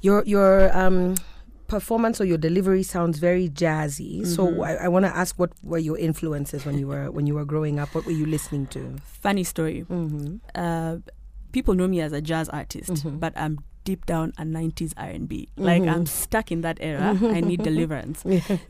Your 0.00 0.22
your 0.24 0.76
um 0.76 1.14
performance 1.66 2.20
or 2.20 2.24
your 2.26 2.38
delivery 2.38 2.82
sounds 2.82 3.18
very 3.18 3.48
jazzy. 3.48 4.26
So 4.26 4.46
Mhm. 4.46 4.64
I, 4.66 4.84
I 4.84 4.88
want 4.88 5.04
to 5.06 5.16
ask 5.16 5.38
what 5.38 5.52
were 5.62 5.78
your 5.78 5.98
influences 5.98 6.64
when 6.66 6.78
you 6.78 6.86
were 6.86 7.10
when 7.10 7.26
you 7.26 7.34
were 7.34 7.44
growing 7.46 7.78
up? 7.80 7.94
What 7.94 8.04
were 8.06 8.12
you 8.12 8.26
listening 8.26 8.66
to? 8.68 8.96
Funny 9.02 9.44
story. 9.44 9.84
Mm-hmm. 9.88 10.36
Uh, 10.54 10.96
people 11.52 11.74
know 11.74 11.88
me 11.88 12.00
as 12.00 12.12
a 12.12 12.20
jazz 12.20 12.48
artist, 12.50 12.92
Mhm. 13.04 13.18
but 13.20 13.32
I'm 13.36 13.58
deep 13.84 14.06
down 14.06 14.32
a 14.38 14.42
90s 14.44 14.92
R&B. 14.96 15.48
Like 15.56 15.82
Mhm. 15.82 15.92
I'm 15.94 16.06
stuck 16.06 16.50
in 16.50 16.62
that 16.62 16.78
era. 16.80 17.18
I 17.22 17.40
need 17.40 17.62
deliverance. 17.70 18.24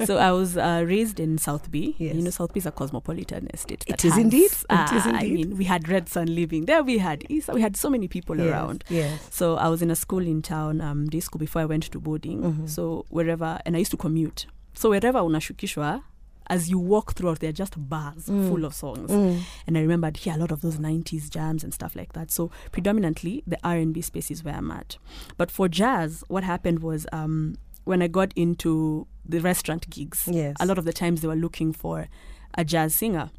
so 0.04 0.18
I 0.18 0.32
was 0.32 0.56
uh, 0.56 0.84
raised 0.86 1.20
in 1.20 1.38
South 1.38 1.70
B. 1.70 1.94
Yes. 1.98 2.14
You 2.16 2.22
know, 2.22 2.30
South 2.30 2.52
B 2.52 2.58
is 2.58 2.66
a 2.66 2.72
cosmopolitan 2.72 3.48
estate. 3.54 3.84
It 3.86 4.04
is 4.04 4.12
has- 4.14 4.20
indeed. 4.22 4.50
It 4.50 4.64
ah, 4.70 4.96
is 4.96 5.06
I 5.06 5.10
indeed. 5.20 5.32
mean, 5.48 5.56
we 5.58 5.64
had 5.64 5.84
Redsan 5.84 6.34
living 6.34 6.64
there. 6.66 6.82
We 6.82 6.98
had 6.98 7.24
Isa. 7.30 7.52
We 7.52 7.60
had 7.62 7.76
so 7.76 7.88
many 7.90 8.08
people 8.08 8.36
Yes, 8.38 8.46
around. 8.48 8.84
Yes. 8.88 9.20
So 9.30 9.56
I 9.56 9.68
was 9.68 9.82
in 9.82 9.90
a 9.90 9.96
school 9.96 10.26
in 10.26 10.42
town, 10.42 10.80
um, 10.80 11.06
day 11.06 11.20
school 11.20 11.38
before 11.38 11.62
I 11.62 11.66
went 11.66 11.84
to 11.90 12.00
boarding. 12.00 12.42
Mhm. 12.42 12.68
So 12.68 13.04
wherever, 13.10 13.60
and 13.64 13.76
I 13.76 13.78
used 13.78 13.90
to 13.92 13.96
commute. 13.96 14.46
So 14.74 14.90
wherever 14.90 15.20
unashukishwa, 15.20 16.02
as 16.48 16.68
you 16.68 16.78
walk 16.78 17.14
throughout, 17.14 17.38
they're 17.40 17.52
just 17.52 17.74
bars 17.88 18.26
Mm. 18.26 18.48
full 18.48 18.64
of 18.64 18.74
songs. 18.74 19.10
Mm. 19.10 19.40
And 19.66 19.78
I 19.78 19.80
remember 19.80 20.06
I'd 20.08 20.16
hear 20.18 20.34
a 20.34 20.38
lot 20.38 20.50
of 20.52 20.60
those 20.60 20.78
90s 20.78 21.28
jams 21.30 21.64
and 21.64 21.72
stuff 21.72 21.96
like 21.96 22.12
that. 22.12 22.30
So 22.30 22.50
predominantly 22.72 23.42
the 23.46 23.58
R&B 23.64 24.02
space 24.02 24.30
is 24.30 24.44
where 24.44 24.54
I'm 24.54 24.70
at. 24.70 24.98
But 25.36 25.50
for 25.50 25.68
jazz, 25.68 26.22
what 26.28 26.44
happened 26.44 26.80
was 26.80 27.06
um, 27.12 27.56
when 27.84 28.02
I 28.02 28.08
got 28.08 28.32
into 28.36 29.06
the 29.24 29.40
restaurant 29.40 29.88
gigs, 29.88 30.28
Yes. 30.30 30.56
a 30.60 30.66
lot 30.66 30.76
of 30.78 30.84
the 30.84 30.92
times 30.92 31.20
they 31.22 31.28
were 31.28 31.34
looking 31.36 31.72
for 31.72 32.08
a 32.58 32.64
jazz 32.64 32.94
singer. 32.94 33.30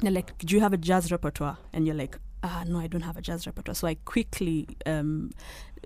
They're 0.00 0.12
like, 0.12 0.36
do 0.38 0.54
you 0.54 0.60
have 0.60 0.74
a 0.74 0.76
jazz 0.76 1.10
repertoire? 1.10 1.56
And 1.72 1.86
you're 1.86 1.96
like, 1.96 2.18
ah, 2.42 2.64
no, 2.66 2.78
I 2.78 2.86
don't 2.86 3.00
have 3.00 3.16
a 3.16 3.22
jazz 3.22 3.46
repertoire. 3.46 3.74
So 3.74 3.88
I 3.88 3.94
quickly 4.04 4.68
um, 4.84 5.30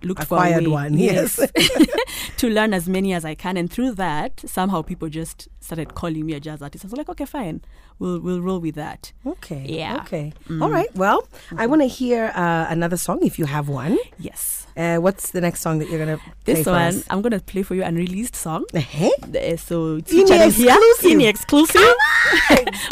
looked 0.05 0.23
Acquired 0.23 0.65
for 0.65 0.71
one, 0.71 0.95
yes. 0.95 1.37
to 2.37 2.49
learn 2.49 2.75
as 2.75 2.89
many 2.89 3.13
as 3.13 3.25
I 3.25 3.35
can. 3.35 3.57
And 3.57 3.71
through 3.71 3.93
that, 3.93 4.43
somehow 4.47 4.83
people 4.83 5.09
just 5.09 5.49
started 5.61 5.95
calling 5.95 6.27
me 6.27 6.35
a 6.35 6.41
jazz 6.41 6.63
artist. 6.63 6.85
I 6.85 6.89
was 6.89 6.97
like, 6.97 7.09
okay, 7.09 7.25
fine, 7.25 7.63
we'll 7.99 8.21
we'll 8.21 8.41
roll 8.41 8.61
with 8.61 8.75
that. 8.75 9.13
Okay. 9.27 9.67
Yeah. 9.69 9.97
Okay. 10.03 10.33
Mm. 10.49 10.63
All 10.63 10.71
right. 10.71 10.95
Well, 10.95 11.27
I 11.57 11.67
want 11.67 11.83
to 11.83 11.89
hear 11.89 12.33
uh, 12.35 12.67
another 12.69 12.97
song 12.97 13.21
if 13.23 13.39
you 13.39 13.45
have 13.47 13.69
one. 13.69 13.99
Yes. 14.19 14.60
Uh, 14.81 14.97
what's 14.97 15.33
the 15.33 15.41
next 15.43 15.61
song 15.61 15.79
that 15.79 15.91
you're 15.91 15.99
gonna 15.99 16.17
play 16.17 16.55
This 16.55 16.65
for 16.65 16.73
one, 16.73 16.81
us? 16.97 17.05
I'm 17.11 17.21
gonna 17.21 17.39
play 17.41 17.63
for 17.63 17.75
you 17.75 17.83
an 17.83 17.89
unreleased 17.97 18.35
song. 18.35 18.65
Uh-huh. 18.73 19.11
Uh, 19.37 19.57
so 19.57 19.97
it's 20.01 20.11
here. 20.11 20.25
exclusive. 20.25 21.11
Ini 21.13 21.29
exclusive. 21.29 21.95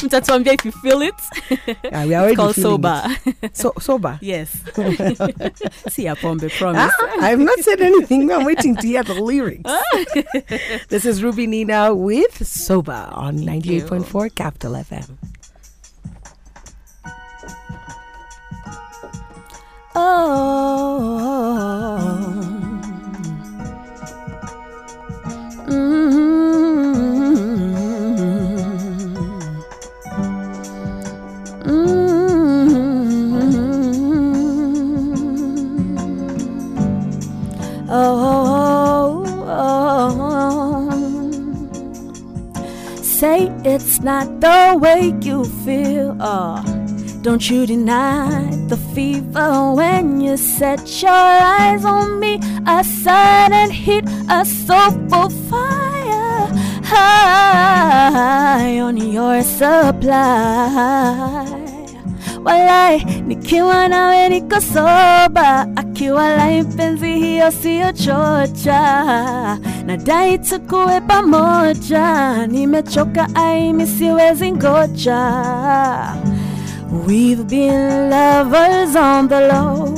Mtatuambia 0.05 0.53
if 0.59 0.65
you 0.69 0.73
feel 0.85 1.01
it. 1.01 1.15
Yeah, 1.85 2.05
we 2.05 2.15
are 2.15 2.29
already 2.29 2.33
It's 2.33 2.37
called 2.37 2.57
Sober. 2.57 3.03
it. 3.43 3.57
So 3.57 3.73
sober. 3.81 4.19
yes. 4.33 4.51
See 5.89 6.05
ya, 6.05 6.15
Pombe, 6.15 6.49
promise. 6.59 6.93
Ah, 7.01 7.25
I've 7.25 7.41
not 7.41 7.59
said 7.61 7.81
anything. 7.81 8.31
I'm 8.31 8.45
waiting 8.45 8.77
to 8.77 8.87
hear 8.87 9.03
the 9.03 9.15
lyrics. 9.15 9.65
this 10.89 11.05
is 11.09 11.23
Ruby 11.23 11.47
Nina 11.47 11.95
with 11.95 12.47
Sober 12.47 13.09
on 13.13 13.39
98.4 13.39 14.35
Capital 14.35 14.73
FM. 14.75 15.17
Say 43.19 43.51
it's 43.65 43.99
not 44.01 44.41
the 44.41 44.79
way 44.81 45.13
you 45.21 45.45
feel. 45.65 46.17
Oh, 46.21 46.63
don't 47.23 47.51
you 47.51 47.67
deny 47.67 48.49
the 48.69 48.77
fever 48.95 49.73
when 49.75 50.21
you 50.21 50.37
set 50.37 51.03
your 51.03 51.11
eyes 51.11 51.85
on 51.85 52.21
me. 52.21 52.39
A 52.67 52.85
sudden 52.85 53.71
heat, 53.71 54.05
a 54.31 54.45
soulful 54.45 55.31
fire 55.51 56.47
high 56.85 58.79
on 58.81 58.97
your 58.97 59.43
supply. 59.43 61.45
Walai, 62.45 63.05
nikiwa 63.27 63.89
nawe 63.89 64.29
niko 64.29 64.61
soba, 64.61 65.67
akiwalai 65.77 66.63
mpenzi 66.63 67.13
hiyo 67.15 67.51
siyo 67.51 67.93
chocha, 67.93 69.59
nadai 69.87 70.39
tukuwe 70.39 71.01
pamoja, 71.01 72.47
nimechoka 72.47 73.29
aimi 73.35 73.87
siwezi 73.87 74.53
ngoja. 74.53 75.19
We've 76.91 77.47
been 77.47 78.09
lovers 78.09 78.97
on 78.97 79.29
the 79.29 79.41
low, 79.41 79.95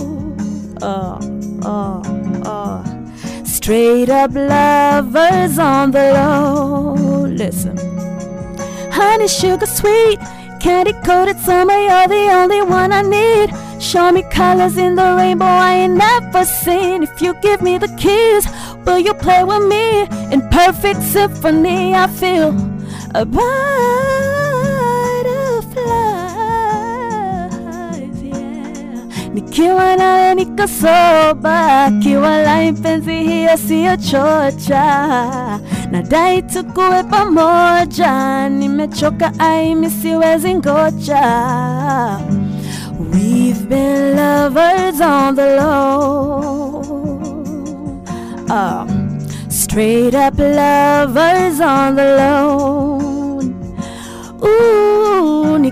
oh, 0.83 1.19
oh, 1.63 2.03
oh. 2.45 3.45
straight 3.45 4.09
up 4.09 4.33
lovers 4.35 5.57
on 5.57 5.93
the 5.93 6.13
low. 6.13 7.27
Listen. 7.27 7.77
honey, 8.91 9.29
sugar, 9.29 9.67
sweet. 9.67 10.19
Candy 10.59 10.93
coated 11.05 11.39
summer, 11.39 11.79
you're 11.79 12.09
the 12.09 12.29
only 12.33 12.61
one 12.63 12.93
I 12.93 13.03
need. 13.03 13.55
Show 13.81 14.11
me 14.11 14.25
colors 14.25 14.77
in 14.77 14.97
the 14.97 15.15
rainbow 15.15 15.45
I 15.47 15.75
ain't 15.75 15.95
never 15.95 16.45
seen. 16.45 17.05
If 17.05 17.23
you 17.23 17.35
give 17.41 17.63
me 17.63 17.79
the 17.79 17.89
keys, 17.99 18.49
will 18.85 18.99
you 18.99 19.15
play 19.15 19.45
with 19.45 19.65
me? 19.69 20.03
In 20.33 20.41
perfect 20.51 21.03
symphony, 21.03 21.95
I 21.95 22.09
feel 22.09 22.49
a 23.15 23.25
Nikiwa 29.35 29.97
mpenzi 32.73 33.15
hiyo 33.15 33.57
nadai 35.91 36.43
tukuwe 36.43 37.03
pamoja, 37.03 38.49
nimechoka 38.49 39.33
aimi 39.39 39.91
siwezi. 39.91 40.55
We've 43.13 43.67
been 43.69 44.17
lovers 44.17 45.01
on 45.01 45.37
the 45.37 45.57
low, 45.57 46.83
oh, 48.51 48.87
straight 49.49 50.15
up 50.15 50.37
lovers 50.55 51.61
on 51.61 51.97
the 51.97 52.17
low. 52.17 53.01
Ooh, 54.43 54.80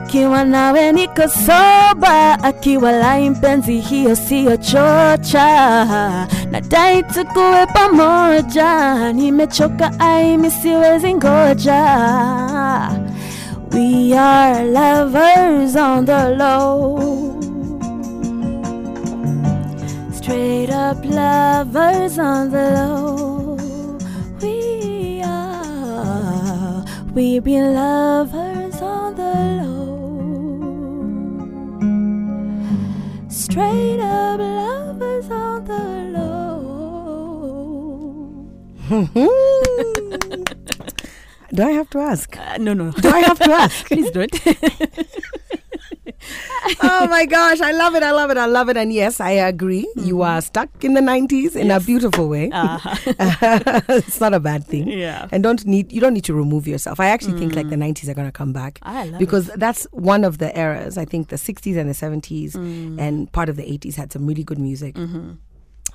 nikiwa 0.09 0.45
nawe 0.45 0.93
niko 0.93 1.29
soba, 1.29 2.39
akiwalai 2.43 3.31
mpenzi 3.31 3.81
hiyo 3.81 4.17
siyo 4.17 4.57
chocha, 4.57 6.27
nadai 6.51 7.03
tukuwe 7.03 7.67
pamoja, 7.67 9.13
nimechoka 9.13 9.93
aimi 10.01 10.51
siwezi 10.51 11.15
ngoja. 11.15 11.85
We 13.75 14.17
are 14.19 14.65
lovers 14.73 15.77
on 15.77 16.07
the 16.07 16.29
low. 16.37 16.99
Straight 20.13 20.71
up 20.71 21.05
lovers 21.05 22.19
on 22.19 22.51
the 22.51 22.71
low. 22.71 23.59
We 24.43 25.23
are. 25.23 26.83
We 27.15 27.41
be 27.41 27.61
lovers 27.61 28.81
on 28.83 29.15
the 29.15 29.23
low. 29.23 29.58
Straight 33.59 33.99
up 33.99 34.39
lovers 34.39 35.27
on 35.33 35.65
the 35.65 35.83
low. 36.15 36.55
Do 41.53 41.63
I 41.65 41.73
have 41.73 41.91
to 41.91 41.99
ask? 41.99 42.39
Uh, 42.39 42.57
no, 42.59 42.73
no. 42.73 42.93
Do 42.93 43.09
I 43.09 43.19
have 43.19 43.41
to 43.41 43.51
ask? 43.65 43.85
Please 43.87 44.13
don't. 44.13 44.31
oh 46.81 47.07
my 47.09 47.27
gosh, 47.27 47.61
I 47.61 47.73
love 47.73 47.95
it. 47.95 48.03
I 48.03 48.11
love 48.11 48.31
it. 48.31 48.37
I 48.37 48.47
love 48.47 48.69
it. 48.69 48.77
And 48.77 48.93
yes, 48.93 49.21
I 49.21 49.31
agree. 49.31 49.89
You 49.97 50.17
mm. 50.17 50.27
are 50.27 50.41
stuck 50.41 50.85
in 50.85 50.95
the 50.95 51.01
90s 51.01 51.57
in 51.57 51.71
a 51.71 51.81
beautiful 51.81 52.29
way. 52.29 52.51
Uh-huh. 52.51 52.97
it's 53.89 54.21
not 54.21 54.35
a 54.35 54.41
bad 54.41 54.65
thing. 54.65 54.89
Yeah. 54.89 55.29
And 55.31 55.43
don't 55.43 55.65
need 55.67 55.93
you 55.93 56.01
don't 56.01 56.15
need 56.15 56.25
to 56.25 56.35
remove 56.35 56.67
yourself. 56.67 57.01
I 57.01 57.07
actually 57.07 57.39
think 57.39 57.55
like 57.55 57.71
the 57.71 57.77
mm. 57.77 57.93
90s 57.95 58.09
are 58.09 58.15
going 58.15 58.29
to 58.29 58.33
come 58.33 58.53
back. 58.53 58.79
I 58.83 59.05
love 59.05 59.19
because 59.19 59.47
that's 59.57 59.85
one 59.93 60.25
of 60.25 60.39
the 60.39 60.57
eras. 60.59 60.99
I 60.99 61.05
think 61.05 61.29
the 61.29 61.37
60s 61.37 61.77
and 61.77 61.89
the 61.89 61.95
70s 61.95 62.53
mm. 62.53 63.01
and 63.01 63.31
part 63.33 63.49
of 63.49 63.57
the 63.57 63.63
80s 63.63 63.97
had 63.97 64.13
some 64.13 64.27
really 64.27 64.45
good 64.45 64.59
music. 64.59 64.95
Mm-hmm. 64.95 65.33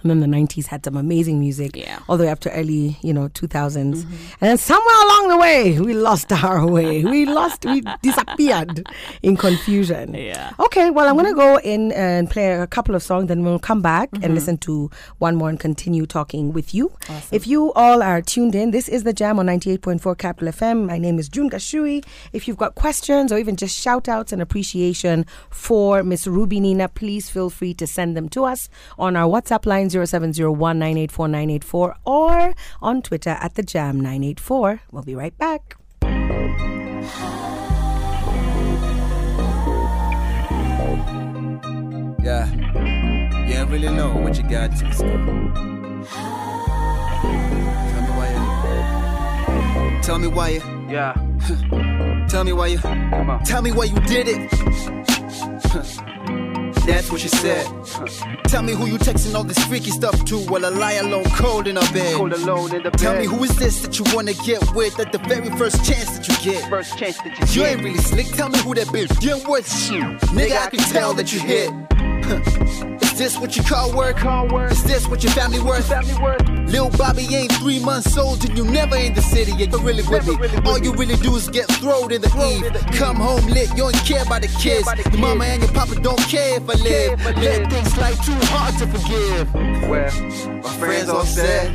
And 0.04 0.12
then 0.12 0.20
the 0.20 0.28
90s 0.38 0.68
had 0.68 0.84
some 0.84 0.98
amazing 0.98 1.40
music, 1.40 1.76
Yeah. 1.78 2.00
all 2.10 2.18
the 2.18 2.26
way 2.26 2.30
up 2.30 2.40
to 2.42 2.52
early, 2.52 2.98
you 3.02 3.14
know, 3.14 3.30
2000s. 3.30 4.04
Mm-hmm. 4.04 4.14
And 4.42 4.50
then 4.50 4.58
somewhere 4.58 4.96
along 5.06 5.30
the 5.30 5.38
way, 5.38 5.80
we 5.80 5.94
lost 5.94 6.32
our 6.32 6.66
way. 6.68 7.04
We 7.04 7.26
lost, 7.26 7.64
we 7.66 7.82
disappeared 8.02 8.86
in 9.22 9.38
confusion. 9.38 10.14
Yeah. 10.14 10.52
Okay, 10.60 10.90
well, 10.90 11.08
I'm 11.08 11.16
going 11.16 11.34
to 11.34 11.40
mm-hmm. 11.40 11.56
go 11.56 11.60
in 11.60 11.92
and 11.94 12.30
play 12.30 12.52
a 12.52 12.68
couple 12.68 12.96
of 12.96 13.04
songs, 13.04 13.28
then 13.28 13.44
we'll 13.44 13.60
come 13.60 13.82
back 13.82 14.10
and 14.14 14.24
mm-hmm. 14.24 14.34
listen 14.34 14.58
to 14.60 14.90
one 15.20 15.36
more 15.36 15.50
and 15.50 15.60
continue 15.60 16.06
talking 16.06 16.52
with 16.52 16.74
you. 16.74 16.92
If 17.32 17.48
you 17.48 17.72
all 17.74 18.04
are 18.04 18.22
tuned 18.22 18.56
in, 18.56 18.72
this 18.72 18.90
is 18.90 19.04
The 19.04 19.14
Jam 19.14 19.40
on 19.40 19.46
98.4 19.48 20.18
Capital 20.18 20.52
FM. 20.52 20.86
My 20.88 20.98
name 20.98 21.18
is 21.18 21.30
June 21.30 21.50
Gachui. 21.50 22.04
If 22.34 22.48
you've 22.48 22.58
got 22.58 22.76
questions 22.76 23.32
or 23.32 23.38
even 23.38 23.56
just 23.56 23.80
shout 23.80 24.10
outs 24.10 24.34
and 24.34 24.42
appreciation 24.42 25.26
for 25.50 26.04
Miss 26.04 26.28
Ruby 26.28 26.60
Nina, 26.60 26.90
please 26.90 27.30
feel 27.30 27.50
free 27.50 27.74
to 27.76 27.88
send 27.88 28.18
them 28.18 28.28
to 28.30 28.44
us 28.44 28.70
on 29.00 29.16
our 29.16 29.30
WhatsApp 29.30 29.66
line 29.66 29.93
0701984984 29.94 31.96
or 32.06 32.54
on 32.82 33.02
Twitter 33.02 33.32
at 33.40 33.56
The 33.56 33.64
Jam 33.64 33.98
984. 34.00 34.82
We'll 34.92 35.04
be 35.04 35.16
right 35.16 35.38
back. 35.38 35.76
Yeah. 42.24 42.48
You 43.48 43.56
ain't 43.56 43.70
really 43.70 43.90
know 43.90 44.14
what 44.16 44.38
you 44.38 44.44
got 44.44 44.72
to 44.72 44.94
school. 44.94 45.10
Tell 47.92 48.02
me 48.02 48.10
why 48.18 48.30
you. 49.96 50.02
Tell 50.02 50.20
me 50.20 50.28
why 50.28 50.50
you. 50.50 50.62
Yeah, 50.90 51.14
Tell 52.30 52.44
me 52.44 52.54
why 52.54 52.68
you. 52.68 52.78
come 52.78 53.30
on. 53.30 53.44
Tell 53.44 53.62
me 53.62 53.72
why 53.72 53.86
you 53.86 54.00
did 54.02 54.28
it. 54.30 54.50
That's 56.86 57.10
what 57.12 57.22
she 57.22 57.30
said. 57.30 57.66
Tell 58.48 58.62
me 58.62 58.74
who 58.74 58.86
you 58.86 58.98
texting 58.98 59.34
all 59.36 59.44
this 59.46 59.58
freaky 59.66 59.90
stuff 59.92 60.26
to 60.26 60.38
while 60.38 60.66
I 60.66 60.70
lie 60.70 60.94
alone 60.94 61.24
cold 61.38 61.68
in 61.68 61.78
our 61.78 61.94
bed. 61.94 62.16
Cold 62.18 62.34
alone 62.34 62.76
in 62.76 62.84
the 62.84 62.92
Tell 62.92 63.18
me 63.18 63.26
who 63.26 63.44
is 63.44 63.56
this 63.58 63.82
that 63.82 63.98
you 63.98 64.06
wanna 64.14 64.34
get 64.34 64.62
with 64.76 65.00
at 65.00 65.12
the 65.14 65.18
very 65.20 65.50
first 65.58 65.86
chance 65.86 66.10
that 66.18 66.28
you 66.28 66.52
get. 66.52 66.70
First 66.70 66.98
chance 66.98 67.18
that 67.20 67.40
you 67.40 67.46
You 67.62 67.62
get. 67.68 67.72
ain't 67.78 67.84
really 67.86 68.00
slick. 68.00 68.28
Tell 68.28 68.50
me 68.50 68.60
who 68.60 68.74
that 68.76 68.88
bitch. 68.88 69.24
You 69.24 69.36
ain't 69.36 69.48
worth 69.48 69.70
shit. 69.72 70.02
Nigga, 70.36 70.58
I 70.66 70.70
can 70.70 70.80
tell 70.92 71.14
that 71.14 71.32
you 71.32 71.40
hit. 71.40 71.72
Is 72.24 73.18
this 73.18 73.38
what 73.38 73.56
you 73.56 73.64
call 73.64 73.94
work? 73.94 74.18
Is 74.72 74.84
this 74.84 75.08
what 75.08 75.24
your 75.24 75.34
family 75.34 75.60
worth? 75.60 75.90
Lil 76.72 76.90
Bobby 76.92 77.28
ain't 77.36 77.52
three 77.54 77.80
months 77.80 78.18
old 78.18 78.44
and 78.44 78.58
you 78.58 78.64
never 78.66 78.96
in 78.96 79.14
the 79.14 79.22
city 79.22 79.52
and 79.52 79.72
you 79.72 79.80
really 79.80 80.04
with 80.04 80.28
me. 80.28 80.36
All 80.66 80.80
you 80.80 80.94
really 80.94 81.18
do 81.18 81.36
is 81.36 81.50
get 81.50 81.68
throwed 81.74 82.12
in 82.12 82.22
the 82.22 82.32
eve. 82.50 82.98
Come 82.98 83.18
home 83.18 83.46
lit, 83.48 83.70
you 83.72 83.78
don't 83.78 83.96
care 84.06 84.24
about 84.24 84.42
the 84.42 84.48
kids. 84.60 84.88
Your 85.12 85.20
mama 85.20 85.46
and 85.46 85.62
your 85.62 85.72
papa 85.72 85.96
don't 86.02 86.20
care 86.22 86.58
if 86.58 86.70
I 86.70 86.74
live. 86.74 87.26
Let 87.38 87.70
things 87.70 87.98
like 87.98 88.16
too 88.26 88.40
hard 88.50 88.78
to 88.80 88.88
forgive. 88.88 89.54
Well, 89.54 90.12
my 90.64 90.70
Friends 90.80 91.10
all 91.10 91.26
said, 91.26 91.72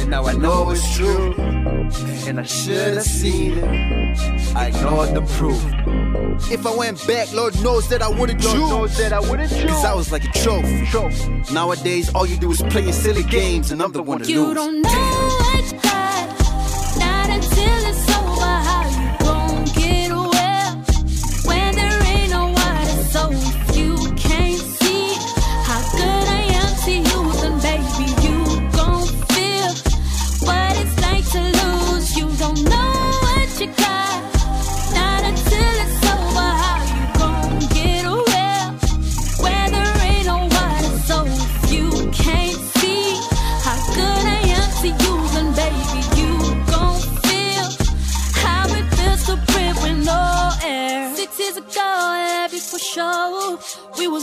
and 0.00 0.10
now 0.10 0.24
I 0.26 0.34
know 0.34 0.70
it's 0.70 0.96
true. 0.96 1.34
and 1.38 2.40
I 2.40 2.42
Should 2.44 2.94
have 2.94 3.02
seen 3.04 3.58
it. 3.58 4.54
I 4.56 4.66
ignored 4.68 5.14
the 5.14 5.22
proof. 5.36 5.62
If 6.50 6.66
I 6.66 6.74
went 6.74 7.04
back, 7.06 7.32
Lord 7.32 7.60
knows 7.62 7.88
that 7.88 8.02
I 8.02 8.10
knows 8.10 8.90
choose. 8.90 8.98
that 8.98 9.12
I 9.12 9.20
wouldn't 9.20 9.50
choose. 9.50 9.70
Cause 9.70 9.84
I 9.84 9.94
was 9.94 10.12
like 10.12 10.24
a 10.24 10.32
trophy. 10.32 11.52
Nowadays, 11.52 12.12
all 12.14 12.26
you 12.26 12.36
do 12.36 12.50
is 12.50 12.62
play 12.62 12.82
your 12.84 12.92
silly 12.92 13.24
games, 13.24 13.70
and 13.72 13.82
I'm 13.82 13.92
the 13.92 14.02
one 14.02 14.20
to 14.20 14.30
You 14.30 14.44
lose. 14.46 14.54
don't 14.54 14.82
know 14.82 15.47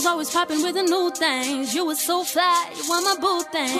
was 0.06 0.12
always 0.12 0.30
popping 0.30 0.62
with 0.62 0.74
the 0.74 0.82
new 0.84 1.10
things. 1.10 1.74
You 1.74 1.84
was 1.84 2.00
so 2.00 2.22
fly, 2.22 2.70
you 2.76 2.82
were 2.88 3.02
my 3.02 3.16
boo 3.20 3.42
thing. 3.50 3.76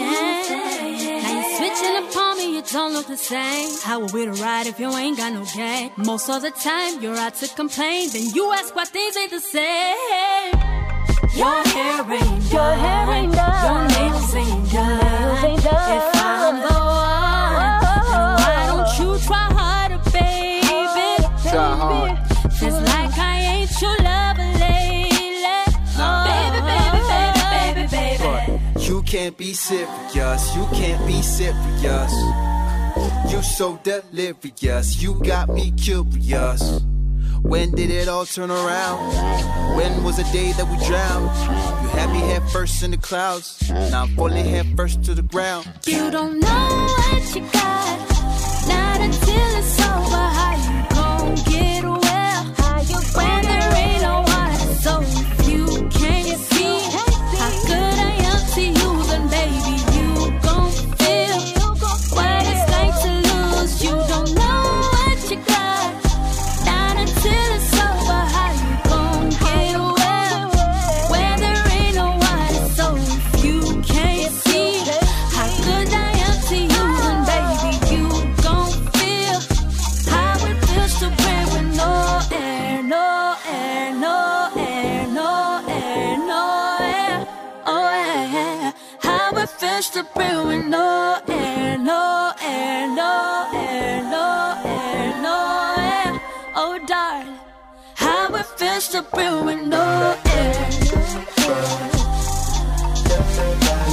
Now 1.22 1.32
you 1.38 1.56
switching 1.56 1.96
up 2.00 2.16
on 2.16 2.36
me, 2.38 2.56
you 2.56 2.62
don't 2.62 2.92
look 2.92 3.06
the 3.06 3.16
same. 3.16 3.70
How 3.84 4.00
are 4.02 4.08
we 4.12 4.24
to 4.24 4.32
ride 4.32 4.66
if 4.66 4.80
you 4.80 4.90
ain't 4.90 5.18
got 5.18 5.32
no 5.32 5.44
game? 5.54 5.92
Most 5.96 6.28
of 6.28 6.42
the 6.42 6.50
time, 6.50 7.00
you're 7.00 7.14
out 7.14 7.34
to 7.36 7.48
complain. 7.54 8.10
Then 8.10 8.26
you 8.34 8.52
ask 8.52 8.74
why 8.74 8.86
things 8.86 9.16
ain't 9.16 9.30
the 9.30 9.40
same. 9.40 10.56
Your 11.36 11.62
hair 11.74 12.02
ain't 12.18 12.52
your 12.52 12.72
hair 12.82 13.10
ain't 13.18 13.32
done. 13.32 13.64
Your 13.64 13.88
nails 13.94 14.34
ain't 14.34 14.72
done. 14.72 15.60
If 15.96 16.16
I'm 16.24 16.56
the 16.66 16.74
one, 16.74 17.66
why 18.42 18.64
don't 18.70 18.92
you 18.98 19.26
try 19.26 19.46
harder, 19.58 20.00
baby? 20.10 21.50
Try 21.50 21.76
hard. 21.76 22.25
Can't 29.06 29.38
be 29.38 29.54
serious, 29.54 30.56
you 30.56 30.66
can't 30.72 31.06
be 31.06 31.22
serious. 31.22 32.12
You 33.30 33.40
so 33.42 33.78
delirious, 33.84 35.00
you 35.00 35.14
got 35.22 35.48
me 35.48 35.70
curious. 35.72 36.80
When 37.42 37.70
did 37.70 37.90
it 37.90 38.08
all 38.08 38.26
turn 38.26 38.50
around? 38.50 39.76
When 39.76 40.02
was 40.02 40.16
the 40.16 40.24
day 40.32 40.50
that 40.52 40.66
we 40.68 40.76
drowned? 40.86 41.30
You 41.82 41.88
had 41.90 42.10
me 42.10 42.18
head 42.18 42.42
first 42.50 42.82
in 42.82 42.90
the 42.90 42.96
clouds, 42.96 43.70
now 43.70 44.02
I'm 44.02 44.16
falling 44.16 44.44
head 44.44 44.66
first 44.76 45.04
to 45.04 45.14
the 45.14 45.22
ground. 45.22 45.68
You 45.86 46.10
don't 46.10 46.40
know 46.40 46.86
what 46.98 47.36
you 47.36 47.42
got, 47.52 47.98
not 48.66 49.00
until 49.00 49.45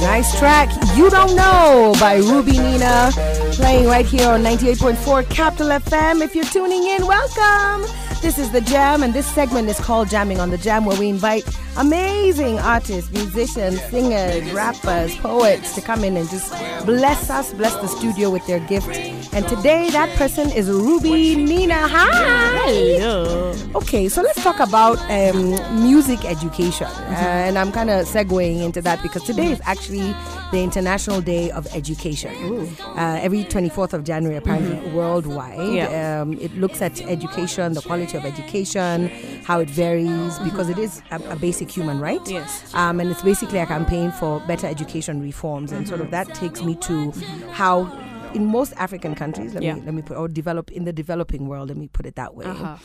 Nice 0.00 0.38
track. 0.38 0.70
You 0.96 1.10
Don't 1.10 1.34
Know 1.36 1.94
by 2.00 2.16
Ruby 2.16 2.52
Nina. 2.52 3.10
Playing 3.52 3.86
right 3.86 4.06
here 4.06 4.28
on 4.28 4.42
98.4 4.42 5.28
Capital 5.28 5.68
FM. 5.68 6.22
If 6.22 6.34
you're 6.34 6.44
tuning 6.46 6.84
in, 6.84 7.06
welcome. 7.06 7.82
This 8.22 8.38
is 8.38 8.50
The 8.50 8.62
Jam, 8.62 9.02
and 9.02 9.12
this 9.12 9.26
segment 9.26 9.68
is 9.68 9.78
called 9.78 10.08
Jamming 10.08 10.40
on 10.40 10.48
the 10.48 10.56
Jam, 10.56 10.86
where 10.86 10.98
we 10.98 11.10
invite 11.10 11.44
amazing 11.76 12.58
artists, 12.58 13.12
musicians, 13.12 13.82
singers, 13.90 14.50
rappers, 14.52 15.14
poets 15.16 15.74
to 15.74 15.82
come 15.82 16.02
in 16.04 16.16
and 16.16 16.28
just 16.30 16.50
bless 16.86 17.28
us, 17.28 17.52
bless 17.52 17.74
the 17.76 17.88
studio 17.88 18.30
with 18.30 18.46
their 18.46 18.60
gift. 18.60 18.88
And 19.34 19.48
today, 19.48 19.90
that 19.90 20.16
person 20.16 20.48
is 20.52 20.70
Ruby 20.70 21.34
Nina. 21.34 21.88
Hi. 21.88 22.68
Hello. 22.68 23.52
Okay, 23.74 24.08
so 24.08 24.22
let's 24.22 24.40
talk 24.40 24.60
about 24.60 24.96
um, 25.10 25.50
music 25.82 26.24
education. 26.24 26.86
Uh, 26.86 27.46
and 27.46 27.58
I'm 27.58 27.72
kind 27.72 27.90
of 27.90 28.06
segueing 28.06 28.62
into 28.62 28.80
that 28.82 29.02
because 29.02 29.24
today 29.24 29.50
is 29.50 29.60
actually 29.64 30.14
the 30.52 30.62
International 30.62 31.20
Day 31.20 31.50
of 31.50 31.66
Education. 31.74 32.32
Uh, 32.80 33.18
every 33.20 33.42
24th 33.42 33.92
of 33.92 34.04
January, 34.04 34.36
apparently 34.36 34.78
worldwide. 34.92 35.74
Yeah. 35.74 36.20
Um, 36.22 36.34
it 36.34 36.54
looks 36.54 36.80
at 36.80 37.00
education, 37.02 37.72
the 37.72 37.82
quality 37.82 38.16
of 38.16 38.24
education, 38.24 39.08
how 39.42 39.58
it 39.58 39.68
varies, 39.68 40.38
because 40.40 40.68
it 40.68 40.78
is 40.78 41.02
a, 41.10 41.16
a 41.30 41.34
basic 41.34 41.68
human 41.72 41.98
right. 41.98 42.20
Yes. 42.28 42.72
Um, 42.72 43.00
and 43.00 43.10
it's 43.10 43.22
basically 43.22 43.58
a 43.58 43.66
campaign 43.66 44.12
for 44.12 44.38
better 44.46 44.68
education 44.68 45.20
reforms. 45.20 45.72
And 45.72 45.88
sort 45.88 46.00
of 46.00 46.12
that 46.12 46.32
takes 46.34 46.62
me 46.62 46.76
to 46.76 47.10
how. 47.50 48.03
In 48.34 48.46
most 48.46 48.72
African 48.76 49.14
countries, 49.14 49.54
let 49.54 49.62
Yeah. 49.62 49.74
me 49.76 49.82
let 49.86 49.94
me 49.94 50.02
put 50.02 50.16
or 50.16 50.28
develop 50.28 50.70
in 50.72 50.84
the 50.84 50.92
developing 50.92 51.46
world, 51.46 51.68
let 51.68 51.76
me 51.78 51.88
put 51.88 52.04
it 52.06 52.16
that 52.16 52.34
way 52.34 52.46
Uh-huh. 52.46 52.76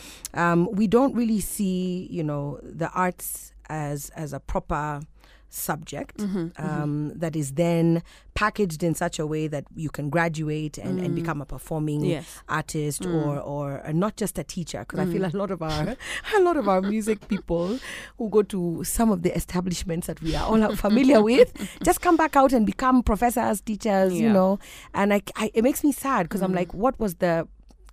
um, 0.41 0.69
we 0.71 0.85
don't 0.87 1.13
really 1.15 1.39
see, 1.39 2.07
you 2.11 2.23
know, 2.23 2.59
the 2.63 2.89
arts 2.91 3.53
as 3.69 4.09
as 4.15 4.33
a 4.33 4.39
proper 4.39 5.01
subject 5.49 6.17
Mm-hmm, 6.17 6.63
um, 6.63 7.11
that 7.15 7.35
is 7.35 7.53
then 7.53 8.03
packaged 8.35 8.83
in 8.83 8.93
such 8.95 9.19
a 9.19 9.25
way 9.25 9.47
that 9.47 9.65
you 9.75 9.89
can 9.89 10.09
graduate 10.09 10.77
and, 10.77 10.99
and 10.99 11.15
become 11.15 11.41
a 11.41 11.45
performing 11.45 12.01
Mm. 12.01 12.09
Yes. 12.09 12.25
artist 12.47 13.01
Mm. 13.03 13.13
or 13.13 13.39
or 13.39 13.85
uh, 13.85 13.91
not 13.91 14.15
just 14.15 14.37
a 14.39 14.43
teacher 14.43 14.79
because 14.79 14.99
I 14.99 15.05
feel 15.11 15.25
a 15.25 15.33
lot 15.35 15.51
of 15.51 15.61
our 15.61 15.95
a 16.37 16.41
lot 16.41 16.55
of 16.57 16.67
our 16.69 16.81
music 16.81 17.27
people 17.27 17.79
who 18.17 18.29
go 18.29 18.41
to 18.43 18.83
some 18.83 19.11
of 19.11 19.23
the 19.23 19.35
establishments 19.35 20.07
that 20.07 20.21
we 20.21 20.35
are 20.35 20.45
all 20.45 20.75
familiar 20.75 21.21
with 21.21 21.51
just 21.83 22.01
come 22.01 22.15
back 22.15 22.35
out 22.35 22.53
and 22.53 22.65
become 22.65 23.03
professors, 23.03 23.61
teachers, 23.61 24.13
you 24.13 24.29
know, 24.31 24.59
and 24.93 25.13
I, 25.13 25.21
I 25.35 25.51
it 25.53 25.63
makes 25.63 25.83
me 25.83 25.91
sad 25.91 26.23
because 26.23 26.41
Mm. 26.41 26.45
I'm 26.45 26.53
like, 26.53 26.73
what 26.73 26.99
was 26.99 27.15
the 27.15 27.47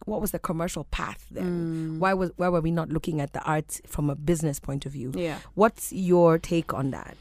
what 0.05 0.21
was 0.21 0.31
the 0.31 0.38
commercial 0.38 0.85
path 0.85 1.27
then? 1.33 1.99
Why 1.99 2.14
was 2.14 2.31
why 2.37 2.49
were 2.49 2.61
we 2.61 2.71
not 2.71 2.90
looking 2.90 3.21
at 3.21 3.33
the 3.33 3.42
arts 3.42 3.81
from 3.87 4.09
a 4.09 4.14
business 4.14 4.61
point 4.61 4.87
of 4.87 4.92
view? 4.92 5.11
Yeah. 5.16 5.38
What's 5.55 5.92
your 5.92 6.38
take 6.38 6.73
on 6.73 6.90
that? 6.92 7.16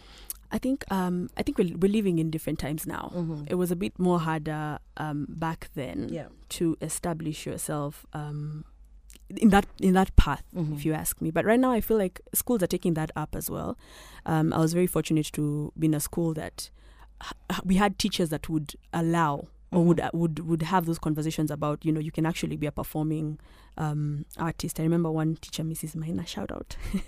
I 0.56 0.60
think 0.65 0.78
um, 0.98 1.15
I 1.39 1.44
think 1.44 1.58
we're, 1.60 1.76
we're 1.82 1.91
living 2.00 2.18
in 2.20 2.28
different 2.32 2.60
times 2.60 2.88
now. 2.88 3.06
It 3.48 3.56
was 3.56 3.72
a 3.72 3.76
bit 3.76 3.94
more 4.00 4.20
harder 4.28 4.80
um, 5.06 5.26
back 5.30 5.70
then 5.76 6.08
Yeah. 6.10 6.28
to 6.58 6.78
establish 6.82 7.46
yourself 7.46 8.06
um, 8.13 8.63
in 9.44 9.50
that 9.50 9.65
in 9.82 9.94
that 10.00 10.15
path, 10.15 10.44
if 10.76 10.86
you 10.86 10.94
ask 10.94 11.20
me. 11.22 11.32
But 11.32 11.44
right 11.46 11.60
now, 11.60 11.72
I 11.78 11.82
feel 11.82 11.98
like 11.98 12.22
schools 12.34 12.62
are 12.63 12.68
taking 12.76 12.94
that 12.96 13.12
up 13.15 13.36
as 13.36 13.50
well. 13.50 13.78
Um, 14.26 14.54
I 14.54 14.60
was 14.60 14.72
very 14.74 14.88
fortunate 14.88 15.30
to 15.34 15.74
be 15.78 15.88
in 15.88 15.94
a 15.94 16.00
school 16.00 16.34
that 16.36 16.70
h- 17.52 17.60
we 17.65 17.76
had 17.76 17.98
teachers 18.00 18.30
that 18.30 18.48
would 18.50 18.76
allow 18.94 19.48
or 19.72 19.84
would 19.84 20.00
uh, 20.00 20.12
would 20.13 20.39
would 20.48 20.62
have 20.62 20.86
those 20.86 21.00
conversations 21.00 21.52
about 21.52 21.84
you 21.86 21.91
know 21.91 22.00
you 22.00 22.12
can 22.12 22.26
actually 22.26 22.56
be 22.56 22.68
a 22.68 22.72
performing 22.72 23.39
um, 23.78 24.26
artist. 24.38 24.80
I 24.80 24.84
remember 24.84 25.12
one 25.12 25.36
teacher, 25.36 25.64
Mrs. 25.64 25.96
Maina, 25.96 26.26
shout 26.26 26.52
out. 26.52 26.76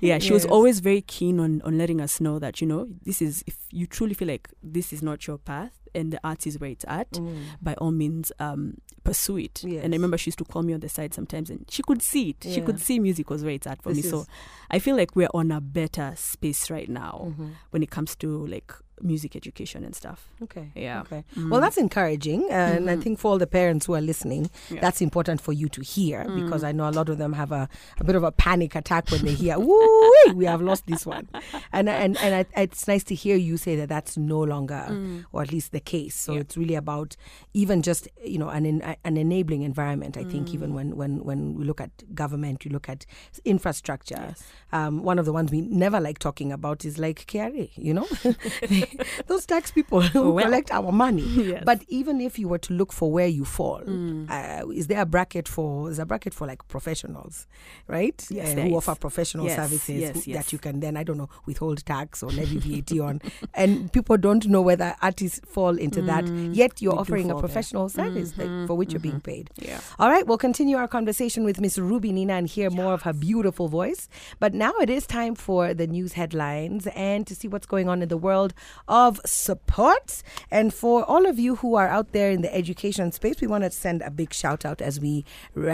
yeah, 0.00 0.18
she 0.18 0.32
was 0.32 0.44
always 0.46 0.80
very 0.80 1.02
keen 1.02 1.38
on 1.40 1.62
on 1.64 1.78
letting 1.78 2.00
us 2.00 2.20
know 2.20 2.38
that 2.38 2.60
you 2.60 2.66
know 2.66 2.88
this 3.04 3.22
is 3.22 3.44
if 3.46 3.56
you 3.70 3.86
truly 3.86 4.14
feel 4.14 4.28
like 4.28 4.48
this 4.62 4.92
is 4.92 5.02
not 5.02 5.26
your 5.26 5.38
path 5.38 5.72
and 5.94 6.12
the 6.12 6.20
arts 6.22 6.46
is 6.46 6.60
where 6.60 6.70
it's 6.70 6.84
at, 6.86 7.18
by 7.60 7.74
all 7.74 7.90
means 7.90 8.30
um, 8.38 8.74
pursue 9.02 9.38
it. 9.38 9.64
Yes. 9.64 9.82
And 9.82 9.92
I 9.92 9.96
remember 9.96 10.16
she 10.16 10.28
used 10.28 10.38
to 10.38 10.44
call 10.44 10.62
me 10.62 10.72
on 10.72 10.78
the 10.80 10.88
side 10.88 11.12
sometimes, 11.12 11.50
and 11.50 11.64
she 11.68 11.82
could 11.82 12.00
see 12.00 12.30
it. 12.30 12.36
She 12.48 12.60
could 12.60 12.78
see 12.80 13.00
music 13.00 13.28
was 13.28 13.42
where 13.42 13.54
it's 13.54 13.66
at 13.66 13.82
for 13.82 13.92
This 13.92 14.04
me. 14.04 14.10
So 14.10 14.26
I 14.70 14.78
feel 14.78 14.94
like 14.96 15.16
we're 15.16 15.28
on 15.34 15.50
a 15.50 15.60
better 15.60 16.12
space 16.16 16.70
right 16.70 16.88
now 16.88 17.26
Mm-hmm. 17.30 17.48
when 17.70 17.82
it 17.82 17.90
comes 17.90 18.14
to 18.16 18.46
like 18.46 18.72
music 19.02 19.34
education 19.34 19.82
and 19.82 19.96
stuff. 19.96 20.28
Okay. 20.42 20.70
Yeah. 20.76 21.00
Okay. 21.00 21.24
Mm. 21.36 21.50
Well, 21.50 21.60
that's 21.60 21.78
encouraging, 21.78 22.46
and 22.50 22.88
I 22.90 22.96
think 22.96 23.18
for 23.18 23.32
all 23.32 23.38
the 23.38 23.46
parents 23.48 23.86
who 23.86 23.94
are 23.94 24.00
listening, 24.00 24.48
Yeah. 24.70 24.80
that's 24.80 25.00
important 25.00 25.40
for 25.40 25.52
you 25.52 25.68
to 25.70 25.80
hear 25.82 25.99
Mm. 26.08 26.44
because 26.44 26.64
I 26.64 26.72
know 26.72 26.88
a 26.88 26.90
lot 26.90 27.08
of 27.08 27.18
them 27.18 27.32
have 27.34 27.52
a, 27.52 27.68
a 27.98 28.04
bit 28.04 28.16
of 28.16 28.24
a 28.24 28.32
panic 28.32 28.74
attack 28.74 29.10
when 29.10 29.24
they 29.24 29.34
hear, 29.34 29.58
"Woo, 29.58 30.10
we 30.34 30.44
have 30.46 30.60
lost 30.62 30.86
this 30.86 31.04
one," 31.06 31.28
and 31.72 31.88
and 31.88 32.16
and 32.18 32.34
I, 32.56 32.60
it's 32.62 32.86
nice 32.88 33.04
to 33.04 33.14
hear 33.14 33.36
you 33.36 33.56
say 33.56 33.76
that 33.76 33.88
that's 33.88 34.16
no 34.16 34.40
longer, 34.40 34.84
or 35.32 35.42
at 35.42 35.52
least 35.52 35.72
the 35.72 35.80
case. 35.80 36.14
So 36.16 36.32
Mm. 36.32 36.34
Yeah. 36.36 36.40
it's 36.42 36.56
really 36.56 36.74
about 36.74 37.16
even 37.54 37.82
just 37.82 38.08
you 38.24 38.38
know 38.38 38.48
an 38.48 38.64
an 39.04 39.16
enabling 39.16 39.62
environment. 39.62 40.16
I 40.16 40.24
think 40.24 40.48
Mm. 40.48 40.54
even 40.54 40.74
when 40.74 40.96
when 40.96 41.24
when 41.24 41.54
we 41.54 41.64
look 41.64 41.80
at 41.80 41.90
government, 42.14 42.64
you 42.64 42.70
look 42.70 42.88
at 42.88 43.04
infrastructure. 43.44 44.34
Um, 44.72 45.02
one 45.02 45.18
of 45.18 45.24
the 45.26 45.32
ones 45.32 45.50
we 45.50 45.60
never 45.62 46.00
like 46.00 46.18
talking 46.18 46.52
about 46.52 46.84
is 46.84 46.98
like 46.98 47.26
KRA. 47.26 47.70
You 47.76 47.94
know, 47.94 48.06
those 49.26 49.46
tax 49.46 49.70
people 49.70 50.00
who 50.00 50.30
Well. 50.32 50.44
collect 50.44 50.70
our 50.72 50.92
money. 50.92 51.22
Yes. 51.50 51.62
But 51.64 51.82
even 51.88 52.20
if 52.20 52.38
you 52.38 52.48
were 52.48 52.58
to 52.58 52.72
look 52.74 52.92
for 52.92 53.10
where 53.10 53.26
you 53.26 53.44
fall, 53.44 53.80
Mm. 53.80 54.30
uh, 54.30 54.68
is 54.70 54.86
there 54.86 55.00
a 55.00 55.06
bracket 55.06 55.48
for? 55.48 55.89
Is 55.90 55.98
a 55.98 56.06
bracket 56.06 56.32
for 56.34 56.46
like 56.46 56.66
professionals, 56.68 57.46
right? 57.86 58.24
Yes, 58.30 58.56
Uh, 58.56 58.62
who 58.62 58.76
offer 58.76 58.94
professional 58.94 59.46
Yes, 59.46 59.56
services 59.56 60.00
yes, 60.00 60.26
yes. 60.26 60.36
that 60.36 60.52
you 60.52 60.58
can 60.58 60.80
then 60.80 60.96
I 60.96 61.02
don't 61.02 61.18
know 61.18 61.28
withhold 61.46 61.84
tax 61.84 62.22
or 62.22 62.30
levy 62.30 62.58
VAT 62.58 62.98
on, 63.00 63.20
and 63.54 63.92
people 63.92 64.16
don't 64.16 64.46
know 64.46 64.62
whether 64.62 64.94
artists 65.02 65.40
fall 65.46 65.76
into 65.78 66.00
that. 66.02 66.26
Yet 66.54 66.80
you're 66.82 66.92
Mm. 66.92 66.96
We 66.96 67.00
offering 67.00 67.26
a 67.26 67.28
fall 67.32 67.40
there. 67.40 67.48
professional 67.48 67.88
service 67.88 68.32
that, 68.32 68.66
for 68.66 68.74
which 68.74 68.92
you're 68.92 69.00
being 69.00 69.20
paid. 69.20 69.50
Yeah. 69.56 69.80
All 69.98 70.08
right, 70.10 70.26
we'll 70.26 70.38
continue 70.38 70.76
our 70.76 70.88
conversation 70.88 71.44
with 71.44 71.60
Miss 71.60 71.78
Ruby 71.78 72.12
Nina 72.12 72.34
and 72.34 72.48
hear 72.48 72.70
more 72.70 72.92
of 72.94 73.02
her 73.02 73.12
beautiful 73.12 73.68
voice. 73.68 74.08
But 74.38 74.54
now 74.54 74.72
it 74.80 74.90
is 74.90 75.06
time 75.06 75.34
for 75.34 75.74
the 75.74 75.86
news 75.86 76.12
headlines 76.14 76.86
and 76.94 77.26
to 77.26 77.34
see 77.34 77.48
what's 77.48 77.66
going 77.66 77.88
on 77.88 78.02
in 78.02 78.08
the 78.08 78.16
world 78.16 78.54
of 78.88 79.20
support. 79.24 80.22
And 80.50 80.72
for 80.74 81.04
all 81.04 81.26
of 81.26 81.38
you 81.38 81.56
who 81.56 81.74
are 81.74 81.88
out 81.88 82.12
there 82.12 82.30
in 82.30 82.42
the 82.42 82.54
education 82.54 83.12
space, 83.12 83.40
we 83.40 83.46
want 83.46 83.64
to 83.64 83.70
send 83.70 84.02
a 84.02 84.10
big 84.10 84.32
shout 84.32 84.64
out 84.64 84.80
as 84.82 85.00
we 85.00 85.24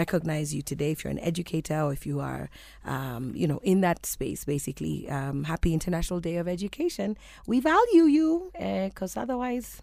recognize 0.07 0.53
you 0.55 0.61
today. 0.61 0.91
If 0.91 1.03
you're 1.03 1.11
an 1.11 1.19
educator 1.19 1.81
or 1.81 1.91
if 1.91 2.05
you 2.05 2.19
are, 2.21 2.49
um, 2.85 3.33
you 3.35 3.47
know, 3.47 3.59
in 3.63 3.81
that 3.81 4.05
space, 4.05 4.45
basically, 4.45 5.09
um, 5.09 5.43
happy 5.43 5.73
International 5.73 6.19
Day 6.21 6.37
of 6.37 6.47
Education. 6.47 7.17
We 7.45 7.59
value 7.59 8.05
you 8.17 8.51
because 8.53 9.17
otherwise, 9.17 9.81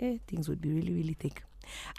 eh, 0.00 0.18
things 0.28 0.48
would 0.48 0.60
be 0.60 0.70
really, 0.70 0.92
really 0.92 1.16
thick. 1.18 1.42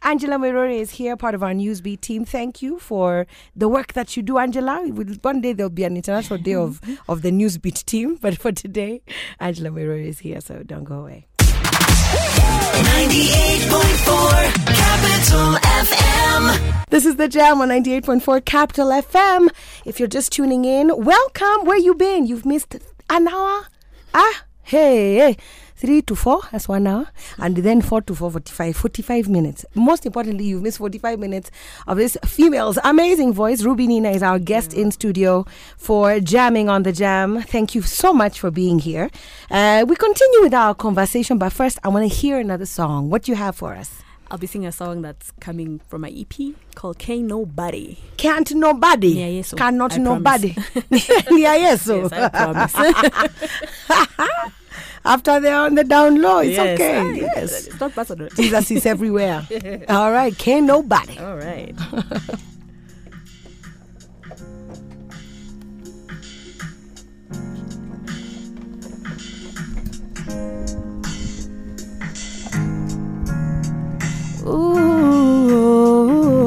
Angela 0.04 0.38
Merore 0.38 0.74
is 0.74 0.92
here, 0.92 1.16
part 1.16 1.36
of 1.36 1.44
our 1.44 1.52
Newsbeat 1.52 2.02
team. 2.02 2.26
Thank 2.26 2.62
you 2.62 2.80
for 2.80 3.28
the 3.56 3.68
work 3.68 3.94
that 3.94 4.18
you 4.18 4.24
do, 4.24 4.40
Angela. 4.40 4.82
One 5.22 5.42
day 5.42 5.54
there'll 5.54 5.70
be 5.70 5.84
an 5.84 5.96
international 5.96 6.40
day 6.40 6.56
of, 6.56 6.82
of 7.10 7.22
the 7.22 7.32
Newsbeat 7.32 7.86
team, 7.86 8.16
but 8.16 8.38
for 8.38 8.52
today, 8.52 9.02
Angela 9.40 9.70
Merore 9.70 10.08
is 10.08 10.20
here, 10.20 10.42
so 10.42 10.64
don't 10.64 10.86
go 10.86 11.02
away. 11.02 11.29
98.4 12.74 14.54
Capital 14.68 15.56
FM. 15.56 16.86
This 16.90 17.06
is 17.06 17.16
the 17.16 17.28
Jam 17.28 17.62
on 17.62 17.70
98.4 17.70 18.46
Capital 18.46 18.90
FM. 18.90 19.50
If 19.86 20.00
you're 20.00 20.08
just 20.08 20.32
tuning 20.32 20.66
in, 20.66 20.92
welcome. 21.04 21.66
Where 21.66 21.78
you 21.78 21.96
been? 21.96 22.28
You've 22.28 22.46
missed 22.46 22.76
an 23.10 23.28
hour? 23.28 23.68
Ah, 24.14 24.44
hey, 24.64 25.16
hey. 25.16 25.38
Three 25.80 26.02
to 26.02 26.16
four, 26.16 26.42
that's 26.52 26.68
one 26.68 26.86
hour. 26.88 27.08
And 27.38 27.56
then 27.56 27.82
four 27.82 28.02
to 28.02 28.14
four, 28.14 28.30
45, 28.32 28.76
45 28.76 29.30
minutes. 29.30 29.64
Most 29.76 30.06
importantly, 30.06 30.44
you've 30.44 30.62
missed 30.62 30.78
45 30.78 31.18
minutes 31.18 31.52
of 31.88 31.96
this 31.96 32.18
female's 32.26 32.78
amazing 32.84 33.32
voice. 33.32 33.64
Ruby 33.64 33.88
Nina 33.88 34.10
is 34.12 34.22
our 34.22 34.40
guest 34.40 34.74
in 34.74 34.92
studio 34.92 35.46
for 35.78 36.20
Jamming 36.20 36.68
on 36.68 36.84
the 36.84 36.92
Jam. 36.92 37.42
Thank 37.44 37.76
you 37.76 37.82
so 37.82 38.14
much 38.14 38.42
for 38.42 38.52
being 38.52 38.80
here. 38.80 39.10
Uh, 39.50 39.86
we 39.88 39.96
continue 39.96 40.42
with 40.42 40.54
our 40.54 40.76
conversation, 40.76 41.38
but 41.38 41.54
first, 41.54 41.80
I 41.82 41.88
want 41.88 42.12
to 42.12 42.14
hear 42.14 42.40
another 42.40 42.66
song. 42.66 43.10
What 43.10 43.24
do 43.24 43.32
you 43.32 43.38
have 43.38 43.56
for 43.56 43.74
us? 43.74 44.02
I'll 44.30 44.38
be 44.38 44.48
singing 44.48 44.68
a 44.68 44.74
song 44.74 45.02
that's 45.02 45.32
coming 45.40 45.80
from 45.88 46.02
my 46.02 46.10
EP 46.10 46.56
called 46.76 47.00
Can't 47.00 47.24
Nobody. 47.24 47.98
Can't 48.18 48.54
nobody. 48.54 49.12
Yeah, 49.12 49.28
yes, 49.28 49.48
so 49.48 49.56
Cannot 49.56 49.94
I 49.94 49.98
nobody. 49.98 50.50
yeah, 50.92 51.56
yes, 51.56 51.84
so. 51.84 52.02
Yes, 52.02 52.12
I 52.12 52.28
promise. 52.28 52.76
After 55.06 55.40
they're 55.40 55.56
on 55.58 55.76
the 55.76 55.84
down 55.84 56.22
low, 56.22 56.40
it's 56.40 56.56
Yes, 56.58 56.80
okay. 56.80 56.98
I- 57.00 57.12
Yes. 57.14 57.68
It's 57.68 57.80
not 57.80 57.94
personal. 57.94 58.30
Jesus 58.36 58.72
is 58.72 58.86
everywhere. 58.86 59.48
All 59.90 60.12
right, 60.12 60.38
can't 60.38 60.66
nobody. 60.66 61.18
All 61.18 61.38
right. 61.38 61.76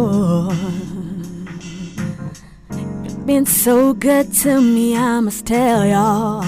Ooh. 0.02 0.50
you've 3.04 3.26
been 3.26 3.46
so 3.46 3.92
good 3.94 4.32
to 4.42 4.60
me, 4.60 4.96
I 4.96 5.20
must 5.20 5.46
tell 5.46 5.86
y'all. 5.86 6.44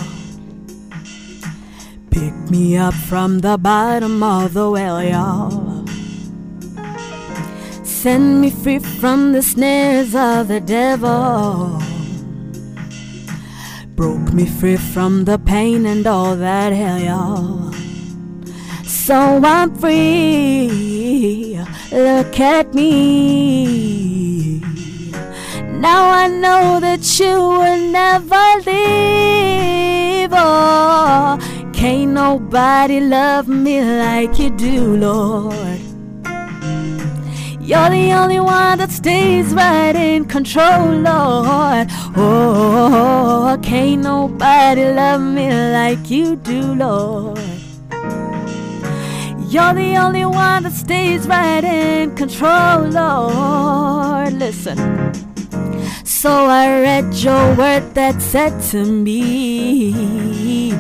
Pick 2.15 2.49
me 2.49 2.77
up 2.77 2.95
from 2.95 3.41
the 3.41 3.59
bottom 3.59 4.23
of 4.23 4.55
the 4.55 4.71
well, 4.71 5.03
y'all. 5.03 5.85
Send 7.83 8.41
me 8.41 8.51
free 8.51 8.79
from 8.79 9.33
the 9.33 9.43
snares 9.43 10.15
of 10.15 10.47
the 10.47 10.61
devil. 10.61 11.83
Broke 13.97 14.33
me 14.33 14.47
free 14.47 14.77
from 14.77 15.25
the 15.25 15.41
pain 15.41 15.87
and 15.87 16.07
all 16.07 16.37
that 16.37 16.73
hell, 16.73 17.01
y'all. 17.01 17.73
So 18.85 19.41
I'm 19.43 19.75
free. 19.75 21.61
Look 21.91 22.39
at 22.39 22.73
me. 22.75 24.61
Now 25.81 26.11
I 26.11 26.29
know 26.29 26.79
that 26.79 27.19
you 27.19 27.35
will 27.35 27.91
never 27.91 28.45
leave. 28.65 30.31
Oh, 30.33 31.39
can't 31.85 32.13
nobody 32.13 32.99
love 32.99 33.47
me 33.47 33.79
like 33.83 34.39
you 34.39 34.49
do, 34.49 34.97
Lord. 34.97 35.81
You're 37.61 37.91
the 37.91 38.07
only 38.21 38.41
one 38.41 38.79
that 38.79 38.91
stays 38.91 39.53
right 39.53 39.95
in 39.95 40.25
control, 40.25 40.87
Lord. 41.11 41.89
Oh, 42.17 43.59
can't 43.63 44.01
nobody 44.01 44.87
love 44.95 45.21
me 45.21 45.47
like 45.79 46.09
you 46.09 46.37
do, 46.37 46.63
Lord. 46.75 47.39
You're 49.53 49.75
the 49.75 49.99
only 50.05 50.25
one 50.25 50.63
that 50.63 50.73
stays 50.73 51.29
right 51.29 51.65
in 51.65 52.17
control, 52.17 52.79
Lord. 53.01 54.33
Listen. 54.33 54.79
So 56.03 56.47
I 56.47 56.81
read 56.81 57.13
your 57.17 57.55
word 57.57 57.95
that 57.95 58.23
said 58.23 58.59
to 58.71 58.87
me 58.87 60.73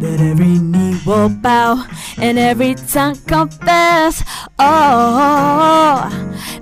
that 0.00 0.20
every 0.20 0.58
knee 0.58 1.00
will 1.04 1.28
bow 1.28 1.84
and 2.18 2.38
every 2.38 2.74
tongue 2.74 3.16
confess, 3.26 4.22
oh, 4.58 6.08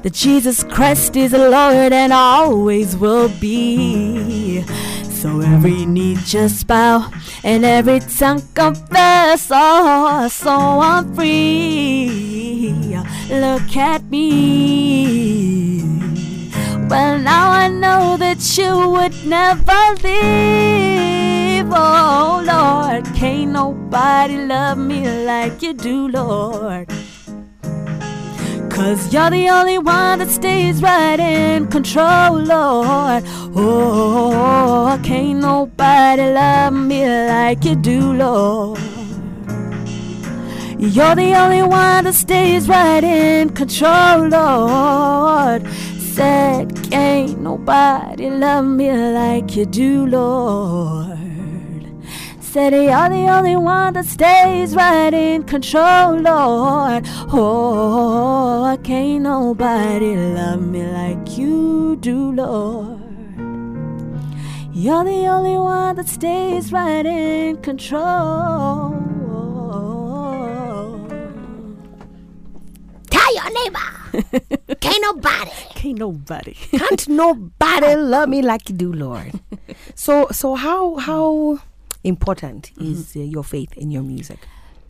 that 0.02 0.12
Jesus 0.12 0.64
Christ 0.64 1.16
is 1.16 1.32
Lord 1.32 1.92
and 1.92 2.12
always 2.12 2.96
will 2.96 3.28
be. 3.40 4.62
So 5.10 5.40
every 5.40 5.86
knee 5.86 6.16
just 6.24 6.66
bow 6.66 7.10
and 7.42 7.64
every 7.64 8.00
tongue 8.00 8.42
confess, 8.54 9.48
oh, 9.50 10.28
so 10.28 10.50
I'm 10.50 11.14
free. 11.14 12.96
Look 13.28 13.76
at 13.76 14.04
me. 14.04 16.05
Well, 16.88 17.18
now 17.18 17.50
I 17.50 17.66
know 17.66 18.16
that 18.16 18.56
you 18.56 18.88
would 18.90 19.26
never 19.26 19.82
leave. 20.04 21.66
Oh, 21.72 22.42
Lord, 22.46 23.04
can't 23.14 23.50
nobody 23.50 24.36
love 24.36 24.78
me 24.78 25.24
like 25.24 25.62
you 25.62 25.74
do, 25.74 26.06
Lord. 26.06 26.88
Cause 28.70 29.12
you're 29.12 29.30
the 29.30 29.48
only 29.48 29.78
one 29.78 30.20
that 30.20 30.28
stays 30.28 30.80
right 30.80 31.18
in 31.18 31.66
control, 31.66 32.38
Lord. 32.38 33.24
Oh, 33.56 35.00
can't 35.02 35.40
nobody 35.40 36.30
love 36.30 36.72
me 36.72 37.04
like 37.04 37.64
you 37.64 37.74
do, 37.74 38.12
Lord. 38.12 38.78
You're 40.78 41.16
the 41.16 41.34
only 41.34 41.62
one 41.62 42.04
that 42.04 42.14
stays 42.14 42.68
right 42.68 43.02
in 43.02 43.48
control, 43.50 44.28
Lord. 44.28 45.66
Said, 46.16 46.90
can't 46.90 47.40
nobody 47.42 48.30
love 48.30 48.64
me 48.64 48.90
like 48.90 49.54
you 49.54 49.66
do, 49.66 50.06
Lord. 50.06 51.18
Said, 52.40 52.72
you're 52.72 53.10
the 53.10 53.28
only 53.28 53.54
one 53.56 53.92
that 53.92 54.06
stays 54.06 54.74
right 54.74 55.12
in 55.12 55.42
control, 55.42 56.14
Lord. 56.18 57.04
Oh, 57.30 58.78
can't 58.82 59.24
nobody 59.24 60.16
love 60.16 60.62
me 60.62 60.86
like 60.86 61.36
you 61.36 61.96
do, 62.00 62.32
Lord. 62.32 62.98
You're 64.72 65.04
the 65.04 65.26
only 65.26 65.58
one 65.58 65.96
that 65.96 66.08
stays 66.08 66.72
right 66.72 67.04
in 67.04 67.58
control. 67.58 68.94
Tell 73.10 73.34
your 73.34 73.50
neighbor. 73.52 74.56
Can't 74.90 75.02
nobody. 75.02 75.50
Can't 75.74 75.98
nobody. 75.98 76.54
Can't 76.70 77.08
nobody 77.08 77.94
love 77.96 78.28
me 78.28 78.42
like 78.42 78.68
you 78.68 78.74
do, 78.76 78.92
Lord. 78.92 79.32
So, 79.94 80.28
so 80.30 80.54
how 80.54 80.96
how 80.96 81.58
important 82.04 82.70
is 82.80 83.16
uh, 83.16 83.20
your 83.20 83.44
faith 83.44 83.72
in 83.76 83.90
your 83.90 84.02
music? 84.02 84.38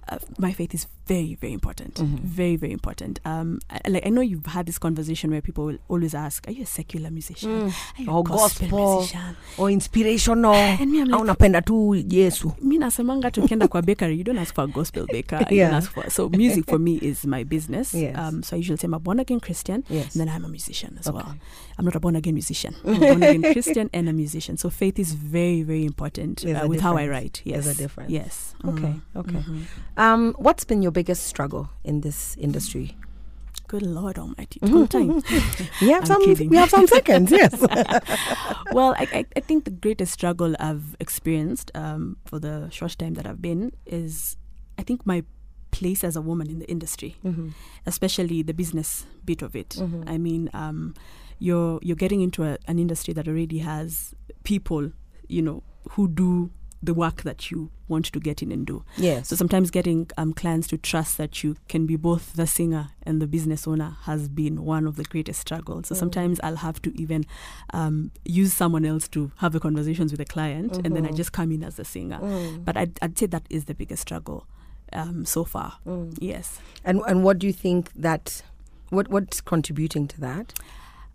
uh, 0.08 0.18
my 0.38 0.52
faith 0.52 0.74
is 0.74 0.86
very 1.06 1.34
very 1.40 1.52
important 1.52 1.94
Mm-hmm. 1.96 2.16
very 2.26 2.56
very 2.56 2.72
important 2.72 3.20
um 3.24 3.58
I, 3.70 3.80
like 3.88 4.06
i 4.06 4.10
know 4.10 4.20
you've 4.22 4.46
had 4.46 4.66
this 4.66 4.78
conversation 4.78 5.30
where 5.30 5.40
people 5.40 5.64
will 5.64 5.78
always 5.88 6.14
ask 6.14 6.46
are 6.48 6.52
you 6.52 6.62
a 6.62 6.66
secular 6.66 7.10
musician 7.10 7.50
are 7.98 8.02
you 8.02 8.10
a 8.10 8.14
Or 8.14 8.24
gospel, 8.24 8.68
gospel, 8.68 8.96
musician 8.98 9.36
or 9.58 9.70
inspirational? 9.70 10.54
And 10.80 10.90
me, 10.92 11.00
I'm 11.00 11.08
like- 11.08 11.24
napenda 11.38 11.64
tu 11.64 11.94
Yesu. 11.94 12.52
mi 12.62 12.78
nasemanga 12.78 13.30
tukienda 13.30 13.68
kwa 13.68 13.82
bakery 13.82 14.18
you 14.18 14.24
don't 14.24 14.38
ask 14.38 14.54
for 14.54 14.64
a 14.64 14.66
gospel 14.66 15.06
baker 15.06 15.46
you 15.50 15.56
Yeah. 15.56 15.70
don't 15.70 15.76
ask 15.82 15.92
for 15.92 16.10
so 16.10 16.28
music 16.28 16.64
for 16.66 16.78
me 16.78 16.96
is 17.02 17.24
my 17.24 17.44
business 17.44 17.94
Yes. 17.94 18.16
um, 18.18 18.42
so 18.42 18.56
i 18.56 18.58
usually 18.58 18.76
say 18.78 18.86
i'm 18.86 18.94
a 18.94 18.98
born 18.98 19.20
again 19.20 19.40
christian 19.40 19.84
Yes. 19.88 20.14
and 20.16 20.20
then 20.20 20.28
i'm 20.28 20.44
a 20.44 20.48
musician 20.48 20.96
as 21.00 21.06
Okay. 21.06 21.16
well 21.16 21.34
i'm 21.78 21.84
not 21.84 21.94
a 21.96 22.00
born 22.00 22.16
again 22.16 22.34
musician 22.34 22.74
i'm 22.84 22.94
a 22.96 22.98
born 22.98 23.22
again 23.22 23.42
christian 23.52 23.90
and 23.92 24.08
a 24.08 24.12
musician 24.12 24.56
so 24.56 24.70
faith 24.70 24.98
is 24.98 25.14
very 25.14 25.62
very 25.62 25.84
important 25.84 26.44
uh, 26.44 26.66
with 26.68 26.80
how 26.80 26.96
i 26.96 27.06
write 27.08 27.42
yes 27.44 27.64
There's 27.64 27.78
a 27.78 27.82
difference. 27.82 28.10
yes 28.10 28.52
Okay, 28.64 28.82
Mhm. 28.82 29.00
okay. 29.20 29.38
Mhm. 29.38 29.62
Um, 29.96 30.34
what's 30.38 30.64
been 30.64 30.82
your 30.82 30.90
biggest 30.98 31.22
struggle 31.32 31.64
in 31.84 32.00
this 32.00 32.36
industry? 32.38 32.86
good 33.68 33.82
lord 33.82 34.16
almighty 34.18 34.60
Full 34.72 34.86
time 34.86 35.08
We 35.82 35.88
have 35.90 36.02
I'm 36.02 36.06
some. 36.12 36.22
kidding. 36.24 36.48
We 36.50 36.56
have 36.62 36.70
some 36.70 36.86
seconds. 36.86 37.32
Yes. 37.32 37.52
well, 38.76 38.94
I, 39.02 39.04
I, 39.18 39.24
I 39.38 39.40
think 39.40 39.64
the 39.64 39.70
greatest 39.86 40.12
struggle 40.12 40.54
I've 40.60 40.94
experienced 41.00 41.70
um, 41.74 42.16
for 42.24 42.38
the 42.38 42.68
short 42.70 42.96
time 42.98 43.14
that 43.14 43.26
I've 43.26 43.42
been 43.42 43.72
is, 43.84 44.36
I 44.78 44.82
think, 44.82 45.04
my 45.04 45.24
place 45.72 46.04
as 46.04 46.14
a 46.16 46.20
woman 46.20 46.48
in 46.48 46.58
the 46.60 46.68
industry, 46.70 47.16
Mm-hmm. 47.24 47.48
especially 47.86 48.42
the 48.42 48.54
business 48.54 49.04
bit 49.24 49.42
of 49.42 49.56
it. 49.56 49.76
I 50.06 50.16
mean, 50.18 50.48
um, 50.54 50.94
you're 51.40 51.80
you're 51.82 51.96
getting 52.04 52.20
into 52.22 52.44
a, 52.44 52.58
an 52.68 52.78
industry 52.78 53.12
that 53.14 53.26
already 53.26 53.58
has 53.58 54.14
people, 54.44 54.92
you 55.28 55.42
know, 55.42 55.62
who 55.90 56.06
do 56.08 56.50
the 56.82 56.94
work 56.94 57.22
that 57.22 57.50
you 57.50 57.70
want 57.88 58.04
to 58.06 58.20
get 58.20 58.42
in 58.42 58.52
and 58.52 58.66
do. 58.66 58.84
Yes. 58.96 59.28
So 59.28 59.36
sometimes 59.36 59.70
getting 59.70 60.10
um, 60.18 60.32
clients 60.32 60.66
to 60.68 60.76
trust 60.78 61.16
that 61.18 61.42
you 61.42 61.56
can 61.68 61.86
be 61.86 61.96
both 61.96 62.34
the 62.34 62.46
singer 62.46 62.88
and 63.02 63.20
the 63.22 63.26
business 63.26 63.66
owner 63.66 63.96
has 64.02 64.28
been 64.28 64.64
one 64.64 64.86
of 64.86 64.96
the 64.96 65.04
greatest 65.04 65.40
struggles. 65.40 65.88
So 65.88 65.94
sometimes 65.94 66.38
I'll 66.42 66.56
have 66.56 66.82
to 66.82 67.00
even 67.00 67.24
um, 67.72 68.10
use 68.24 68.52
someone 68.52 68.84
else 68.84 69.08
to 69.08 69.30
have 69.36 69.52
the 69.52 69.60
conversations 69.60 70.12
with 70.12 70.18
the 70.18 70.24
client, 70.26 70.76
and 70.84 70.94
then 70.94 71.06
I 71.06 71.12
just 71.12 71.32
come 71.32 71.50
in 71.52 71.62
as 71.64 71.76
the 71.76 71.84
singer. 71.84 72.18
But 72.64 72.76
I'd, 72.76 72.98
I'd 73.00 73.18
say 73.18 73.26
that 73.26 73.44
is 73.48 73.64
the 73.64 73.74
biggest 73.74 74.02
struggle 74.02 74.46
um, 74.92 75.24
so 75.24 75.44
far. 75.44 75.78
Yes. 76.18 76.60
and 76.84 77.00
and 77.06 77.24
what 77.24 77.38
do 77.38 77.46
you 77.46 77.52
think 77.52 77.92
that 77.94 78.42
what 78.90 79.08
what's 79.08 79.40
contributing 79.40 80.06
to 80.08 80.20
that? 80.20 80.52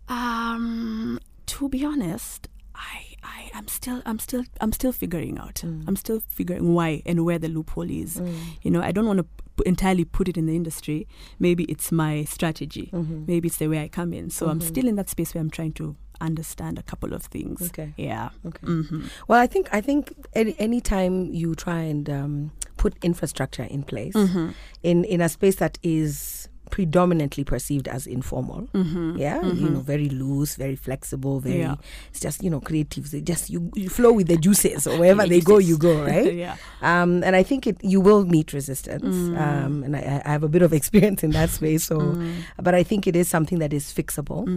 Um, 0.08 1.18
to 1.46 1.68
be 1.68 1.84
honest, 1.84 2.48
I, 2.74 3.11
I 3.22 3.50
am 3.54 3.68
still 3.68 4.02
I'm 4.04 4.18
still 4.18 4.44
I'm 4.60 4.72
still 4.72 4.92
figuring 4.92 5.38
out. 5.38 5.56
Mm. 5.56 5.84
I'm 5.86 5.96
still 5.96 6.20
figuring 6.28 6.74
why 6.74 7.02
and 7.06 7.24
where 7.24 7.38
the 7.38 7.48
loophole 7.48 7.90
is. 7.90 8.16
Mm. 8.16 8.34
You 8.62 8.70
know, 8.70 8.82
I 8.82 8.92
don't 8.92 9.06
want 9.06 9.18
to 9.18 9.24
p- 9.24 9.64
entirely 9.66 10.04
put 10.04 10.28
it 10.28 10.36
in 10.36 10.46
the 10.46 10.56
industry. 10.56 11.06
Maybe 11.38 11.64
it's 11.64 11.92
my 11.92 12.24
strategy. 12.24 12.90
Mm-hmm. 12.92 13.24
Maybe 13.26 13.48
it's 13.48 13.58
the 13.58 13.68
way 13.68 13.82
I 13.82 13.88
come 13.88 14.12
in. 14.12 14.30
So 14.30 14.48
I'm 14.48 14.58
mm-hmm. 14.58 14.68
still 14.68 14.88
in 14.88 14.96
that 14.96 15.08
space 15.08 15.34
where 15.34 15.40
I'm 15.40 15.50
trying 15.50 15.72
to 15.74 15.96
understand 16.20 16.78
a 16.78 16.82
couple 16.82 17.12
of 17.12 17.22
things. 17.24 17.62
Okay. 17.62 17.92
Yeah. 17.96 18.30
Okay. 18.46 18.66
hmm 18.66 19.06
Well, 19.28 19.40
I 19.40 19.46
think 19.46 19.68
I 19.72 19.80
think 19.80 20.12
any 20.34 20.54
anytime 20.58 21.32
you 21.32 21.54
try 21.54 21.80
and 21.80 22.08
um, 22.08 22.52
put 22.76 22.96
infrastructure 23.02 23.64
in 23.64 23.82
place 23.82 24.14
mm-hmm. 24.14 24.50
in 24.82 25.04
in 25.04 25.20
a 25.20 25.28
space 25.28 25.56
that 25.56 25.78
is 25.82 26.48
predominantly 26.72 27.44
perceived 27.44 27.86
as 27.86 28.06
informal, 28.06 28.66
yeah, 28.74 29.42
you 29.44 29.68
know, 29.68 29.80
very 29.80 30.08
loose, 30.08 30.56
very 30.56 30.74
flexible, 30.74 31.38
very. 31.38 31.60
Yeah. 31.60 31.74
It's 32.10 32.18
just 32.20 32.42
you 32.42 32.48
know 32.48 32.60
creative. 32.60 33.10
They 33.10 33.20
just 33.20 33.50
you, 33.50 33.70
you 33.74 33.90
flow 33.90 34.10
with 34.12 34.26
the 34.26 34.38
juices, 34.38 34.86
or 34.86 34.96
wherever 34.98 35.26
they 35.26 35.40
go, 35.40 35.58
you 35.58 35.76
go, 35.76 36.02
right? 36.02 36.32
yeah. 36.44 36.56
Um, 36.80 37.22
and 37.22 37.36
I 37.36 37.42
think 37.44 37.66
it 37.66 37.76
you 37.84 38.00
will 38.00 38.24
meet 38.24 38.52
resistance. 38.54 39.04
Um, 39.38 39.84
and 39.84 39.94
I, 39.94 40.22
I 40.24 40.30
have 40.32 40.42
a 40.42 40.48
bit 40.48 40.62
of 40.62 40.72
experience 40.80 41.22
in 41.22 41.30
that 41.32 41.50
space. 41.50 41.84
So, 41.84 42.16
but 42.60 42.74
I 42.74 42.82
think 42.82 43.06
it 43.06 43.14
is 43.16 43.28
something 43.28 43.58
that 43.60 43.72
is 43.74 43.92
fixable 43.92 44.48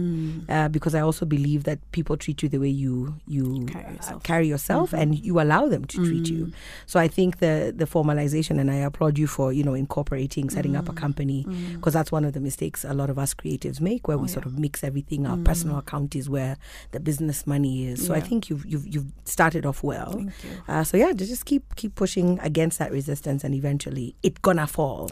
uh, 0.48 0.68
because 0.68 0.94
I 0.94 1.00
also 1.02 1.26
believe 1.26 1.64
that 1.64 1.78
people 1.92 2.16
treat 2.16 2.42
you 2.42 2.48
the 2.48 2.58
way 2.58 2.70
you 2.70 3.14
you 3.28 3.66
Carry 3.66 3.84
uh, 3.84 3.92
yourself. 3.92 4.22
carry 4.22 4.48
yourself 4.48 4.92
and 4.94 5.18
you 5.18 5.38
allow 5.38 5.68
them 5.68 5.84
to 5.84 5.96
treat 6.04 6.28
you. 6.30 6.50
So 6.86 6.98
I 6.98 7.08
think 7.08 7.38
the 7.44 7.74
the 7.76 7.84
formalization 7.86 8.58
and 8.58 8.70
I 8.70 8.76
applaud 8.88 9.18
you 9.18 9.26
for 9.26 9.52
you 9.52 9.62
know 9.62 9.74
incorporating 9.74 10.48
setting 10.48 10.76
up 10.76 10.88
a 10.88 10.94
company 10.94 11.44
because 11.74 11.92
that's 11.92 12.05
that's 12.06 12.12
one 12.12 12.24
of 12.24 12.34
the 12.34 12.40
mistakes 12.40 12.84
a 12.84 12.94
lot 12.94 13.10
of 13.10 13.18
us 13.18 13.34
creatives 13.34 13.80
make, 13.80 14.06
where 14.06 14.16
we 14.16 14.28
sort 14.28 14.46
of 14.46 14.56
mix 14.58 14.84
everything. 14.84 15.26
Our 15.26 15.36
personal 15.38 15.78
account 15.78 16.14
is 16.14 16.30
where 16.30 16.56
the 16.92 17.00
business 17.00 17.46
money 17.48 17.88
is. 17.88 18.06
So 18.06 18.14
I 18.14 18.20
think 18.20 18.48
you've 18.48 18.64
you've 18.64 18.86
you've 18.86 19.12
started 19.24 19.66
off 19.66 19.82
well. 19.82 20.24
Uh, 20.68 20.84
so 20.84 20.96
yeah, 20.96 21.12
just 21.12 21.44
keep 21.46 21.74
keep 21.74 21.96
pushing 21.96 22.38
against 22.40 22.78
that 22.78 22.92
resistance, 22.92 23.42
and 23.42 23.54
eventually 23.54 24.14
it 24.22 24.40
gonna 24.42 24.68
fall. 24.68 25.10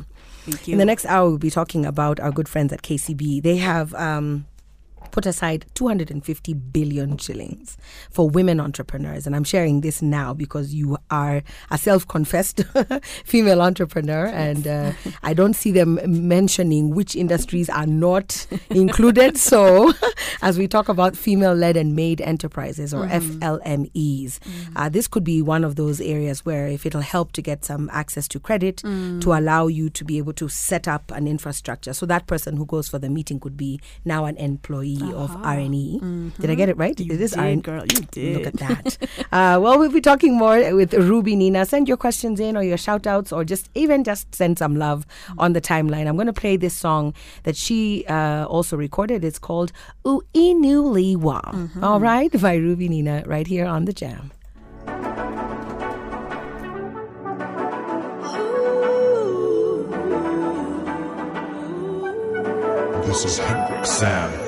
In 0.74 0.78
the 0.78 0.84
next 0.84 1.05
hour, 1.07 1.28
we'll 1.30 1.38
be 1.38 1.51
talking 1.51 1.84
about 1.84 2.20
our 2.20 2.30
good 2.30 2.49
friends 2.49 2.72
at 2.72 2.82
KCB. 2.82 3.42
They 3.42 3.57
have 3.57 3.92
um, 3.95 4.47
put 5.14 5.26
aside 5.26 5.64
250 5.74 6.54
billion 6.54 7.16
shillings 7.18 7.78
for 8.10 8.28
women 8.28 8.58
entrepreneurs. 8.58 9.28
And 9.28 9.36
I'm 9.36 9.44
sharing 9.44 9.80
this 9.80 10.02
now 10.02 10.34
because 10.34 10.74
you 10.74 10.98
are 11.08 11.44
a 11.70 11.78
self 11.78 12.08
confessed 12.08 12.64
female 13.24 13.62
entrepreneur. 13.62 14.26
And 14.26 14.66
uh, 14.66 14.92
I 15.22 15.32
don't 15.32 15.54
see 15.54 15.70
them 15.70 16.00
mentioning 16.04 16.90
which 16.90 17.14
industries 17.14 17.70
are 17.70 17.86
not 17.86 18.44
included. 18.70 19.38
So, 19.38 19.92
as 20.42 20.58
we 20.58 20.66
talk 20.66 20.88
about 20.88 21.16
female 21.16 21.54
led 21.54 21.76
and 21.76 21.94
made 21.94 22.20
enterprises 22.20 22.92
or 22.92 23.06
FLMEs, 23.06 24.40
uh, 24.74 24.88
this 24.88 25.06
could 25.06 25.22
be 25.22 25.40
one 25.42 25.62
of 25.62 25.76
those 25.76 26.00
areas 26.00 26.44
where 26.44 26.66
if 26.66 26.84
it'll 26.84 27.00
help 27.02 27.30
to 27.32 27.42
get 27.42 27.64
some 27.64 27.88
access 27.92 28.26
to 28.28 28.40
credit 28.40 28.78
to 28.78 29.32
allow 29.32 29.68
you 29.68 29.88
to 29.90 30.04
be 30.04 30.18
able 30.18 30.32
to 30.32 30.48
set 30.48 30.88
up 30.88 31.12
an 31.12 31.28
infrastructure. 31.28 31.92
So 31.92 32.04
that 32.06 32.26
person 32.26 32.56
who 32.56 32.66
goes 32.66 32.88
for 32.88 32.98
the 32.98 33.08
meeting 33.08 33.38
could 33.38 33.56
be 33.56 33.80
now 34.04 34.24
an 34.24 34.36
employee 34.38 35.03
of 35.12 35.30
RNE. 35.42 36.36
Did 36.40 36.50
I 36.50 36.55
get 36.55 36.68
it 36.68 36.76
right? 36.76 36.98
You 36.98 37.12
it 37.12 37.20
is 37.20 37.32
did, 37.32 37.40
RNE. 37.40 37.62
girl. 37.62 37.84
You 37.86 38.00
did. 38.11 38.36
Look 38.36 38.46
at 38.46 38.55
that. 38.61 38.96
uh, 39.32 39.59
well, 39.61 39.78
we'll 39.78 39.90
be 39.90 40.00
talking 40.00 40.36
more 40.36 40.74
with 40.74 40.94
Ruby 40.94 41.36
Nina. 41.36 41.66
Send 41.66 41.88
your 41.88 41.96
questions 41.96 42.40
in 42.40 42.57
or 42.57 42.62
your 42.62 42.76
shout 42.78 43.07
outs 43.07 43.32
or 43.32 43.44
just 43.44 43.68
even 43.74 44.05
just 44.05 44.34
send 44.34 44.59
some 44.59 44.76
love 44.76 45.07
on 45.38 45.52
the 45.52 45.61
timeline. 45.61 46.07
I'm 46.07 46.14
going 46.16 46.26
to 46.26 46.32
play 46.32 46.57
this 46.57 46.74
song 46.74 47.14
that 47.42 47.57
she 47.57 48.05
uh, 48.09 48.46
also 48.46 48.76
recorded. 48.76 49.24
It's 49.24 49.38
called 49.38 49.72
Uinuliwa. 50.05 51.82
All 51.82 52.00
right, 52.00 52.30
by 52.40 52.55
Ruby 52.55 52.88
Nina 52.88 53.22
right 53.26 53.46
here 53.46 53.66
on 53.66 53.84
The 53.84 53.92
Jam. 53.92 54.30
This 63.07 63.24
is 63.26 63.38
Hendrik 63.38 63.86
Sam. 63.86 64.43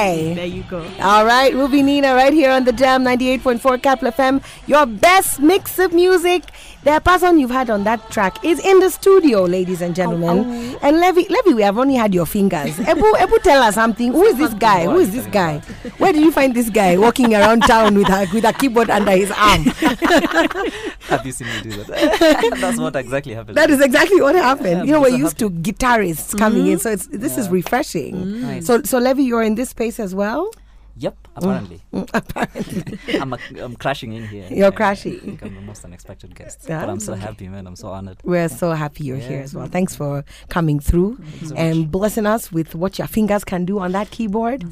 There 0.00 0.46
you 0.46 0.62
go. 0.62 0.84
All 1.00 1.24
right, 1.26 1.52
Ruby 1.54 1.82
Nina 1.82 2.14
right 2.14 2.32
here 2.32 2.50
on 2.50 2.64
the 2.64 2.72
Jam 2.72 3.04
98.4 3.04 3.82
Capital 3.82 4.12
FM. 4.12 4.42
Your 4.66 4.86
best 4.86 5.40
mix 5.40 5.78
of 5.78 5.92
music. 5.92 6.49
The 6.82 6.98
person 7.00 7.38
you've 7.38 7.50
had 7.50 7.68
on 7.68 7.84
that 7.84 8.10
track 8.10 8.42
is 8.42 8.58
in 8.58 8.80
the 8.80 8.88
studio, 8.88 9.42
ladies 9.42 9.82
and 9.82 9.94
gentlemen. 9.94 10.44
Oh, 10.46 10.76
oh. 10.76 10.78
And 10.82 10.98
Levy, 10.98 11.26
Levy, 11.28 11.52
we 11.52 11.60
have 11.62 11.76
only 11.76 11.94
had 11.94 12.14
your 12.14 12.24
fingers. 12.24 12.78
Ebu, 12.88 13.04
Ebu, 13.18 13.38
tell 13.42 13.62
us 13.62 13.74
something. 13.74 14.12
Who 14.12 14.22
is 14.24 14.38
this 14.38 14.54
guy? 14.54 14.84
Who 14.84 14.96
is 14.96 15.12
this 15.12 15.26
guy? 15.26 15.58
Where 15.98 16.12
did 16.12 16.22
you 16.22 16.32
find 16.32 16.54
this 16.54 16.70
guy 16.70 16.96
walking 16.96 17.34
around 17.34 17.60
town 17.64 17.94
with 17.96 18.08
a 18.08 18.26
with 18.32 18.44
a 18.46 18.52
keyboard 18.54 18.88
under 18.88 19.10
his 19.12 19.30
arm? 19.30 19.64
Have 21.10 21.26
you 21.26 21.32
seen 21.32 21.48
me 21.48 21.60
do 21.62 21.84
that? 21.84 22.56
That's 22.60 22.78
what 22.78 22.96
exactly 22.96 23.34
happened. 23.34 23.58
That 23.58 23.68
is 23.68 23.80
exactly 23.82 24.22
what 24.22 24.34
happened. 24.34 24.86
You 24.86 24.92
know, 24.92 25.02
we're 25.02 25.10
so 25.10 25.16
used 25.16 25.38
to 25.40 25.50
guitarists 25.50 26.36
coming 26.38 26.66
in, 26.66 26.78
mm-hmm. 26.78 26.78
so 26.78 26.90
it's 26.92 27.06
this 27.08 27.36
is 27.36 27.46
Yeah. 27.46 27.52
refreshing. 27.52 28.40
Nice. 28.40 28.66
So, 28.66 28.82
so 28.84 28.98
Levy, 28.98 29.24
you're 29.24 29.42
in 29.42 29.54
this 29.54 29.68
space 29.70 30.00
as 30.00 30.14
well. 30.14 30.50
Yep, 30.96 31.28
Apparently, 31.44 31.80
Mm, 31.92 32.08
apparently. 32.14 32.98
I'm, 33.20 33.32
a, 33.32 33.38
I'm 33.58 33.74
crashing 33.76 34.12
in 34.12 34.26
here. 34.28 34.46
You're 34.50 34.66
I- 34.66 34.68
I 34.68 34.70
crashing. 34.70 35.18
think 35.20 35.42
I'm 35.42 35.54
the 35.54 35.60
most 35.60 35.84
unexpected 35.84 36.34
guest. 36.34 36.66
Yeah, 36.68 36.80
but 36.80 36.90
I'm 36.90 37.00
so 37.00 37.12
okay. 37.14 37.22
happy, 37.22 37.48
man. 37.48 37.66
I'm 37.66 37.76
so 37.76 37.88
honored. 37.88 38.18
We're 38.24 38.48
so 38.48 38.72
happy 38.72 39.04
you're 39.04 39.16
here 39.16 39.40
as 39.40 39.54
well. 39.54 39.66
Thanks 39.66 39.94
for 39.96 40.24
coming 40.48 40.78
through 40.80 41.18
so 41.44 41.54
and 41.56 41.90
blessing 41.90 42.26
us 42.26 42.52
with 42.52 42.74
what 42.74 42.98
your 42.98 43.08
fingers 43.08 43.44
can 43.44 43.64
do 43.64 43.78
on 43.78 43.92
that 43.92 44.10
keyboard. 44.10 44.64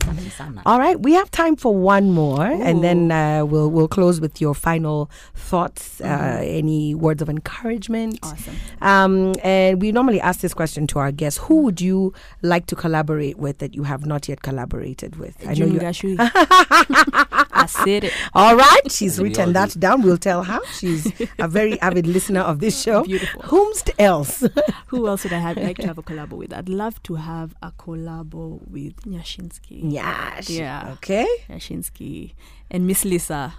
All 0.66 0.78
right, 0.78 0.98
we 1.00 1.12
have 1.14 1.30
time 1.30 1.56
for 1.56 1.74
one 1.74 2.10
more, 2.12 2.44
and 2.44 2.82
then 2.84 3.10
uh, 3.10 3.44
we'll 3.44 3.70
we'll 3.70 3.88
close 3.88 4.20
with 4.20 4.40
your 4.40 4.54
final 4.54 5.10
thoughts. 5.34 6.00
Uh, 6.00 6.40
any 6.42 6.94
words 6.94 7.20
of 7.22 7.28
encouragement? 7.28 8.18
Awesome. 8.22 8.54
Um, 8.82 9.34
and 9.42 9.80
we 9.82 9.92
normally 9.92 10.20
ask 10.20 10.40
this 10.40 10.54
question 10.54 10.86
to 10.88 10.98
our 10.98 11.10
guests: 11.12 11.38
Who 11.44 11.62
would 11.62 11.80
you 11.80 12.12
like 12.42 12.66
to 12.66 12.76
collaborate 12.76 13.38
with 13.38 13.58
that 13.58 13.74
you 13.74 13.82
have 13.84 14.06
not 14.06 14.28
yet 14.28 14.42
collaborated 14.42 15.16
with? 15.16 15.36
I 15.46 15.54
know 15.54 15.66
you. 15.66 15.78
June 16.64 16.94
Gachui. 16.94 17.46
I 17.52 17.66
said 17.66 18.04
it. 18.04 18.12
All 18.34 18.56
right, 18.56 18.80
she's 18.90 19.18
written 19.20 19.52
that 19.52 19.78
down. 19.78 20.02
We'll 20.02 20.16
tell 20.18 20.44
her. 20.44 20.60
She's 20.72 21.10
a 21.38 21.48
very 21.48 21.80
avid 21.80 22.06
listener 22.06 22.40
of 22.40 22.60
this 22.60 22.80
show. 22.82 23.04
Beautiful. 23.04 23.42
Whomst 23.42 23.90
else? 23.98 24.44
Who 24.88 25.06
else 25.08 25.24
would 25.24 25.32
I 25.32 25.38
have, 25.38 25.56
like 25.56 25.76
to 25.78 25.86
have 25.86 25.98
a 25.98 26.02
collab 26.02 26.30
with? 26.30 26.52
I'd 26.52 26.68
love 26.68 27.02
to 27.04 27.16
have 27.16 27.54
a 27.62 27.72
collab 27.72 28.32
with 28.34 28.96
Nyashinski. 29.02 29.92
Yash. 29.92 30.50
Yeah. 30.50 30.90
Okay. 30.94 31.26
Nyashinski 31.50 32.34
and 32.70 32.86
Miss 32.86 33.04
Lisa 33.04 33.54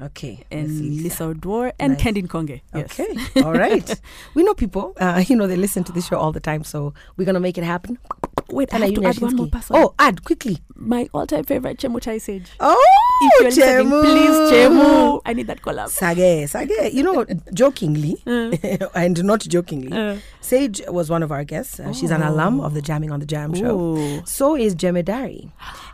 Okay. 0.00 0.44
and 0.50 0.68
Lisa, 0.68 1.02
Lisa. 1.02 1.24
Oduor 1.34 1.72
and 1.80 1.94
Nice. 1.94 2.02
Kendi 2.02 2.22
Nkonge. 2.26 2.60
Yes. 2.74 2.98
Okay. 3.00 3.42
All 3.42 3.52
right. 3.52 4.00
We 4.34 4.44
know 4.44 4.54
people. 4.54 4.92
Uh, 5.00 5.24
you 5.26 5.34
know 5.36 5.46
they 5.48 5.56
listen 5.56 5.82
to 5.84 5.92
this 5.92 6.06
show 6.06 6.16
all 6.18 6.30
the 6.32 6.40
time, 6.40 6.62
so 6.64 6.94
we're 7.16 7.24
gonna 7.24 7.40
make 7.40 7.58
it 7.58 7.64
happen. 7.64 7.98
Wait, 8.50 8.68
I 8.72 8.78
Tana 8.78 8.86
have 8.86 8.94
to 8.94 9.04
add 9.04 9.18
one 9.20 9.36
more 9.36 9.46
person. 9.48 9.76
Oh, 9.76 9.94
add 9.98 10.24
quickly. 10.24 10.58
my 10.74 11.08
all-time 11.12 11.44
favorite 11.44 11.78
Chemutai 11.78 12.20
Sage. 12.20 12.50
Oh, 12.60 12.84
If 13.20 13.32
you're 13.40 13.50
listening, 13.50 13.92
Chemu. 13.92 14.02
please, 14.02 14.52
Chemu. 14.52 15.20
I 15.26 15.32
need 15.34 15.46
that 15.48 15.60
collab. 15.60 15.88
Sage, 15.88 16.48
Sage. 16.48 16.92
You 16.94 17.02
know, 17.02 17.26
jokingly, 17.52 18.16
and 18.94 19.24
not 19.24 19.40
jokingly, 19.40 19.92
Uh. 19.92 20.16
Sage 20.40 20.80
was 20.88 21.10
one 21.10 21.22
of 21.22 21.30
our 21.30 21.44
guests. 21.44 21.78
Uh, 21.78 21.92
She's 21.92 22.10
an 22.10 22.22
alum 22.22 22.60
of 22.60 22.72
the 22.72 22.80
Jamming 22.80 23.10
on 23.10 23.20
the 23.20 23.26
Jam 23.26 23.52
show. 23.54 23.78
Ooh. 23.98 24.22
So 24.24 24.56
is 24.56 24.74
Jemedari. 24.74 25.50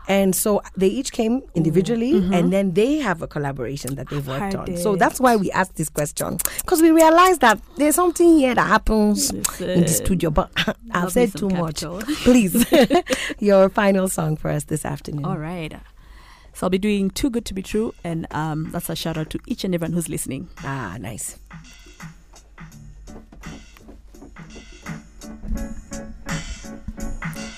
And 0.07 0.33
so 0.37 0.63
they 0.77 0.87
each 0.87 1.11
came 1.13 1.43
individually 1.57 2.13
and 2.33 2.53
then 2.53 2.75
they 2.75 2.99
have 2.99 3.21
a 3.23 3.27
collaboration 3.27 3.97
that 3.97 4.11
they've 4.11 4.25
worked 4.29 4.55
on. 4.55 4.77
So 4.77 4.95
that's 4.95 5.19
why 5.19 5.35
we 5.35 5.51
asked 5.51 5.75
this 5.75 5.89
question. 5.89 6.37
Because 6.59 6.83
we 6.83 6.93
realized 6.93 7.41
that 7.41 7.59
there's 7.79 7.97
something 7.97 8.37
here 8.39 8.55
that 8.55 8.69
happens 8.69 9.31
in 9.61 9.81
the 9.81 9.89
studio. 9.89 10.31
But 10.31 10.53
I've 10.93 11.11
said 11.11 11.35
too 11.35 11.49
much. 11.49 11.81
capital. 11.81 12.03
Please, 12.49 13.03
your 13.39 13.69
final 13.69 14.09
song 14.09 14.37
for 14.37 14.51
us 14.51 14.65
this 14.65 14.85
afternoon. 14.85 15.25
All 15.25 15.39
right. 15.39 15.75
So 16.53 16.67
I'll 16.67 16.71
be 16.71 16.79
doing 16.79 17.11
Too 17.11 17.31
Good 17.31 17.45
to 17.47 17.55
Be 17.55 17.63
True, 17.63 17.95
and 18.05 18.27
um, 18.31 18.71
that's 18.71 18.89
a 18.89 18.97
shout 18.97 19.17
out 19.17 19.31
to 19.31 19.41
each 19.47 19.65
and 19.65 19.75
everyone 19.75 19.93
who's 19.93 20.09
listening. 20.09 20.49
Ah, 20.59 20.97
nice. 21.01 21.39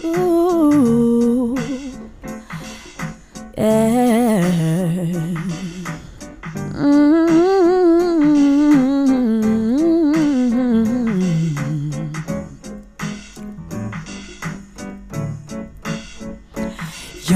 Ooh. 0.04 1.56
Yeah. 3.58 4.42
Mm. 6.74 7.15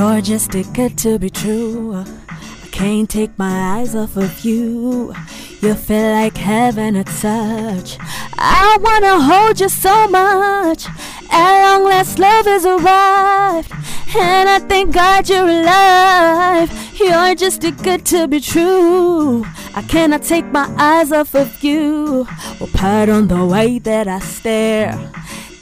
You're 0.01 0.23
just 0.23 0.53
too 0.53 0.65
good 0.73 0.97
to 1.01 1.19
be 1.19 1.29
true. 1.29 1.95
I 1.95 2.69
can't 2.73 3.09
take 3.09 3.39
my 3.39 3.81
eyes 3.81 3.95
off 3.95 4.17
of 4.17 4.47
you. 4.47 5.15
You 5.61 5.75
feel 5.75 6.13
like 6.13 6.39
heaven 6.39 6.97
at 6.97 7.07
touch. 7.07 7.99
I 8.39 8.79
wanna 8.81 9.21
hold 9.21 9.61
you 9.61 9.69
so 9.69 10.09
much. 10.09 10.87
At 11.31 11.63
long 11.65 11.85
last, 11.85 12.19
love 12.19 12.47
has 12.47 12.65
arrived. 12.65 13.71
And 14.17 14.49
I 14.49 14.61
thank 14.61 14.95
God 14.95 15.29
you're 15.29 15.47
alive. 15.47 16.71
You're 16.99 17.35
just 17.35 17.61
too 17.61 17.73
good 17.73 18.07
to 18.07 18.27
be 18.27 18.41
true. 18.41 19.45
I 19.75 19.83
cannot 19.83 20.23
take 20.23 20.47
my 20.47 20.67
eyes 20.79 21.13
off 21.13 21.35
of 21.35 21.63
you. 21.63 22.27
Well, 22.59 22.71
pardon 22.73 23.29
the 23.29 23.45
way 23.45 23.79
that 23.81 24.09
I 24.09 24.21
stare. 24.21 24.99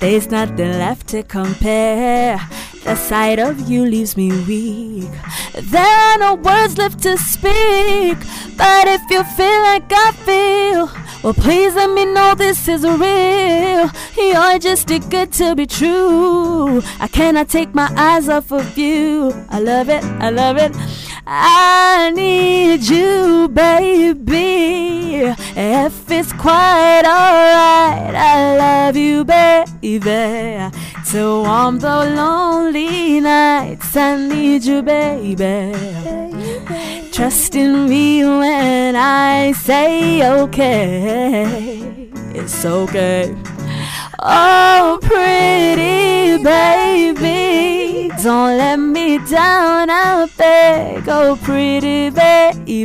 There's 0.01 0.31
nothing 0.31 0.79
left 0.79 1.09
to 1.09 1.25
compare. 1.25 2.41
The 2.85 2.95
sight 2.95 3.41
of 3.41 3.69
you 3.69 3.85
leaves 3.85 4.17
me 4.17 4.31
weak. 4.47 5.11
There 5.55 5.83
are 5.85 6.19
no 6.19 6.35
words 6.37 6.79
left 6.79 7.03
to 7.03 7.19
speak. 7.19 8.17
But 8.57 8.87
if 8.87 9.03
you 9.11 9.25
feel 9.25 9.61
like 9.63 9.91
I 9.91 10.13
feel, 10.25 10.91
well, 11.25 11.35
please 11.35 11.75
let 11.75 11.91
me 11.91 12.05
know 12.05 12.35
this 12.37 12.69
is 12.69 12.85
real. 12.85 13.91
You're 14.17 14.59
just 14.61 14.87
too 14.87 15.01
good 15.01 15.33
to 15.33 15.57
be 15.57 15.67
true. 15.67 16.81
I 17.01 17.09
cannot 17.09 17.49
take 17.49 17.75
my 17.75 17.93
eyes 17.97 18.29
off 18.29 18.53
of 18.53 18.79
you. 18.79 19.35
I 19.51 19.59
love 19.59 19.89
it, 19.89 20.05
I 20.05 20.31
love 20.31 20.59
it. 20.59 20.77
I 21.31 22.11
need 22.15 22.89
you, 22.89 23.49
baby. 23.49 25.17
If 25.55 26.11
it's 26.11 26.33
quite 26.33 27.03
alright, 27.05 28.15
I 28.15 28.57
love 28.57 28.97
you, 28.97 29.25
baby. 29.25 30.71
To 31.11 31.43
warm 31.43 31.81
the 31.81 32.15
lonely 32.17 33.21
nights, 33.21 33.95
I 33.95 34.17
need 34.17 34.65
you, 34.65 34.81
baby. 34.81 35.75
Trust 37.13 37.55
in 37.57 37.91
me 37.91 38.25
when 38.25 38.97
I 38.97 39.53
say 39.53 40.27
okay. 40.27 42.09
It's 42.35 42.65
okay. 42.65 43.37
Oh, 44.21 44.99
pretty 45.01 46.43
baby, 46.43 48.11
don't 48.21 48.59
let 48.59 48.77
me 48.77 49.19
down. 49.19 49.91
I 49.91 50.29
beg, 50.37 51.09
oh, 51.09 51.39
pretty 51.41 52.11
baby. 52.11 52.85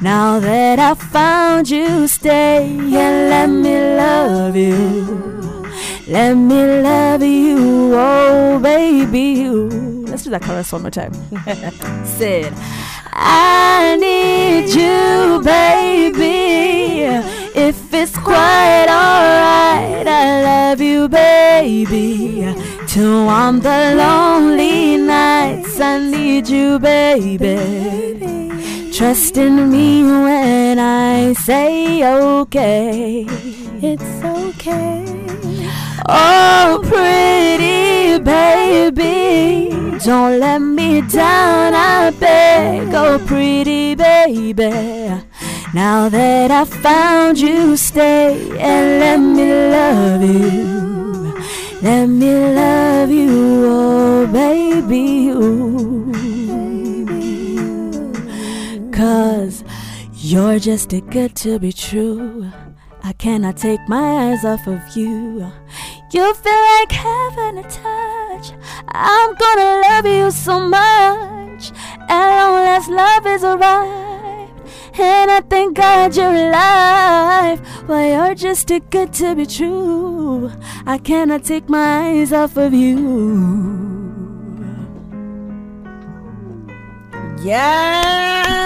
Now 0.00 0.38
that 0.38 0.78
I 0.78 0.94
found 0.94 1.68
you, 1.68 2.06
stay 2.06 2.68
and 2.68 3.28
let 3.28 3.48
me 3.48 3.96
love 3.96 4.54
you. 4.54 5.66
Let 6.06 6.34
me 6.34 6.80
love 6.80 7.22
you, 7.22 7.92
oh, 7.94 8.60
baby. 8.62 9.20
You. 9.20 9.68
Let's 10.06 10.22
do 10.22 10.30
that 10.30 10.42
chorus 10.42 10.70
one 10.72 10.82
more 10.82 10.90
time. 10.92 11.12
Said, 12.04 12.52
I 13.12 13.96
need 13.96 14.68
you, 14.74 15.42
baby. 15.42 17.04
If 17.54 17.92
it's 17.92 18.16
quite 18.16 18.86
alright, 18.88 20.06
I 20.06 20.42
love 20.42 20.80
you, 20.80 21.08
baby. 21.08 22.54
To 22.88 23.24
warm 23.24 23.60
the 23.60 23.94
lonely 23.96 24.96
nights, 24.96 25.80
I 25.80 25.98
need 25.98 26.48
you, 26.48 26.78
baby. 26.78 27.56
Trust 28.92 29.36
in 29.36 29.70
me 29.70 30.02
when 30.04 30.78
I 30.78 31.32
say 31.32 32.04
okay. 32.04 33.26
It's 33.82 34.24
okay. 34.24 35.04
Oh, 36.08 36.80
pretty 36.84 38.18
baby, 38.18 39.70
don't 40.04 40.38
let 40.38 40.58
me 40.60 41.02
down. 41.02 41.39
Baby. 44.30 45.22
Now 45.74 46.08
that 46.08 46.50
I 46.50 46.64
found 46.64 47.38
you, 47.38 47.76
stay 47.76 48.50
and 48.58 49.00
let 49.00 49.18
me 49.18 49.52
love 49.70 50.22
you. 50.22 51.34
Let 51.82 52.06
me 52.06 52.54
love 52.54 53.10
you, 53.10 53.64
oh, 53.66 54.26
baby. 54.26 55.28
Ooh. 55.28 56.12
Cause 58.92 59.64
you're 60.14 60.58
just 60.58 60.90
too 60.90 61.00
good 61.00 61.34
to 61.36 61.58
be 61.58 61.72
true. 61.72 62.50
I 63.02 63.12
cannot 63.14 63.56
take 63.56 63.80
my 63.88 64.30
eyes 64.30 64.44
off 64.44 64.66
of 64.66 64.80
you. 64.94 65.50
You 66.12 66.34
feel 66.34 66.62
like 66.76 66.92
heaven 66.92 67.56
to 67.56 67.62
touch. 67.62 68.52
I'm 68.88 69.34
gonna 69.34 69.82
love 69.88 70.06
you 70.06 70.30
so 70.30 70.60
much. 70.60 71.72
And 72.08 72.28
long 72.36 72.54
last 72.66 72.88
love 72.90 73.26
is 73.26 73.42
arrived. 73.44 74.19
And 75.02 75.30
I 75.30 75.40
thank 75.40 75.76
God 75.76 76.14
you're 76.14 76.28
alive. 76.28 77.60
Well, 77.88 78.26
you're 78.26 78.34
just 78.34 78.68
too 78.68 78.80
good 78.80 79.12
to 79.14 79.34
be 79.34 79.46
true. 79.46 80.50
I 80.86 80.98
cannot 80.98 81.44
take 81.44 81.68
my 81.68 82.10
eyes 82.10 82.32
off 82.32 82.56
of 82.58 82.74
you. 82.74 84.10
Yes. 87.42 88.60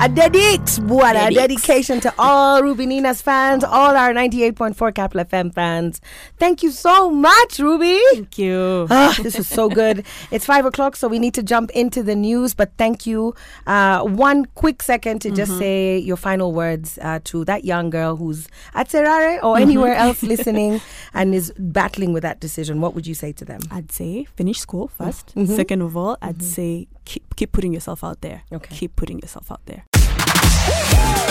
A 0.00 0.08
dedix, 0.08 0.80
buona. 0.80 1.26
A 1.26 1.30
dedication 1.30 2.00
to 2.00 2.14
all 2.18 2.62
Ruby 2.62 2.86
Nina's 2.86 3.20
fans, 3.20 3.62
all 3.62 3.94
our 3.94 4.14
98.4 4.14 4.94
Capital 4.94 5.26
FM 5.26 5.52
fans. 5.52 6.00
Thank 6.38 6.62
you 6.62 6.70
so 6.70 7.10
much, 7.10 7.58
Ruby. 7.58 8.00
Thank 8.14 8.38
you. 8.38 8.86
Ah, 8.88 9.14
this 9.22 9.38
is 9.38 9.46
so 9.46 9.68
good. 9.68 10.06
It's 10.30 10.46
five 10.46 10.64
o'clock, 10.64 10.96
so 10.96 11.06
we 11.06 11.18
need 11.18 11.34
to 11.34 11.42
jump 11.42 11.70
into 11.72 12.02
the 12.02 12.16
news. 12.16 12.54
But 12.54 12.72
thank 12.78 13.04
you. 13.04 13.34
Uh, 13.66 14.00
one 14.04 14.46
quick 14.54 14.82
second 14.82 15.20
to 15.20 15.30
just 15.30 15.58
say 15.58 15.98
your 15.98 16.16
final 16.16 16.52
words 16.54 16.98
uh, 17.02 17.20
to 17.24 17.44
that 17.44 17.66
young 17.66 17.90
girl 17.90 18.16
who's 18.16 18.48
at 18.72 18.88
Serare 18.88 19.42
or 19.42 19.58
anywhere 19.58 19.94
else 19.94 20.22
listening 20.32 20.80
and 21.12 21.34
is 21.34 21.52
battling 21.58 22.14
with 22.14 22.22
that 22.22 22.40
decision. 22.40 22.80
What 22.80 22.94
would 22.94 23.06
you 23.06 23.14
say 23.14 23.32
to 23.32 23.44
them? 23.44 23.60
I'd 23.70 23.92
say 23.92 24.24
finish 24.24 24.60
school 24.60 24.90
1st 24.98 25.46
Second 25.56 25.82
of 25.82 25.94
all, 25.94 26.16
I'd 26.22 26.42
say 26.42 26.88
keep 27.04 27.36
keep 27.36 27.52
putting 27.52 27.74
yourself 27.74 28.02
out 28.02 28.20
there. 28.22 28.42
Okay. 28.50 28.74
Keep 28.74 28.96
putting 28.96 29.18
yourself 29.18 29.50
out 29.52 29.60
there. 29.66 29.84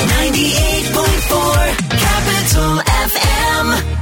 98.4 0.07 1.75
Capital 1.89 2.83
FM. 3.07 3.99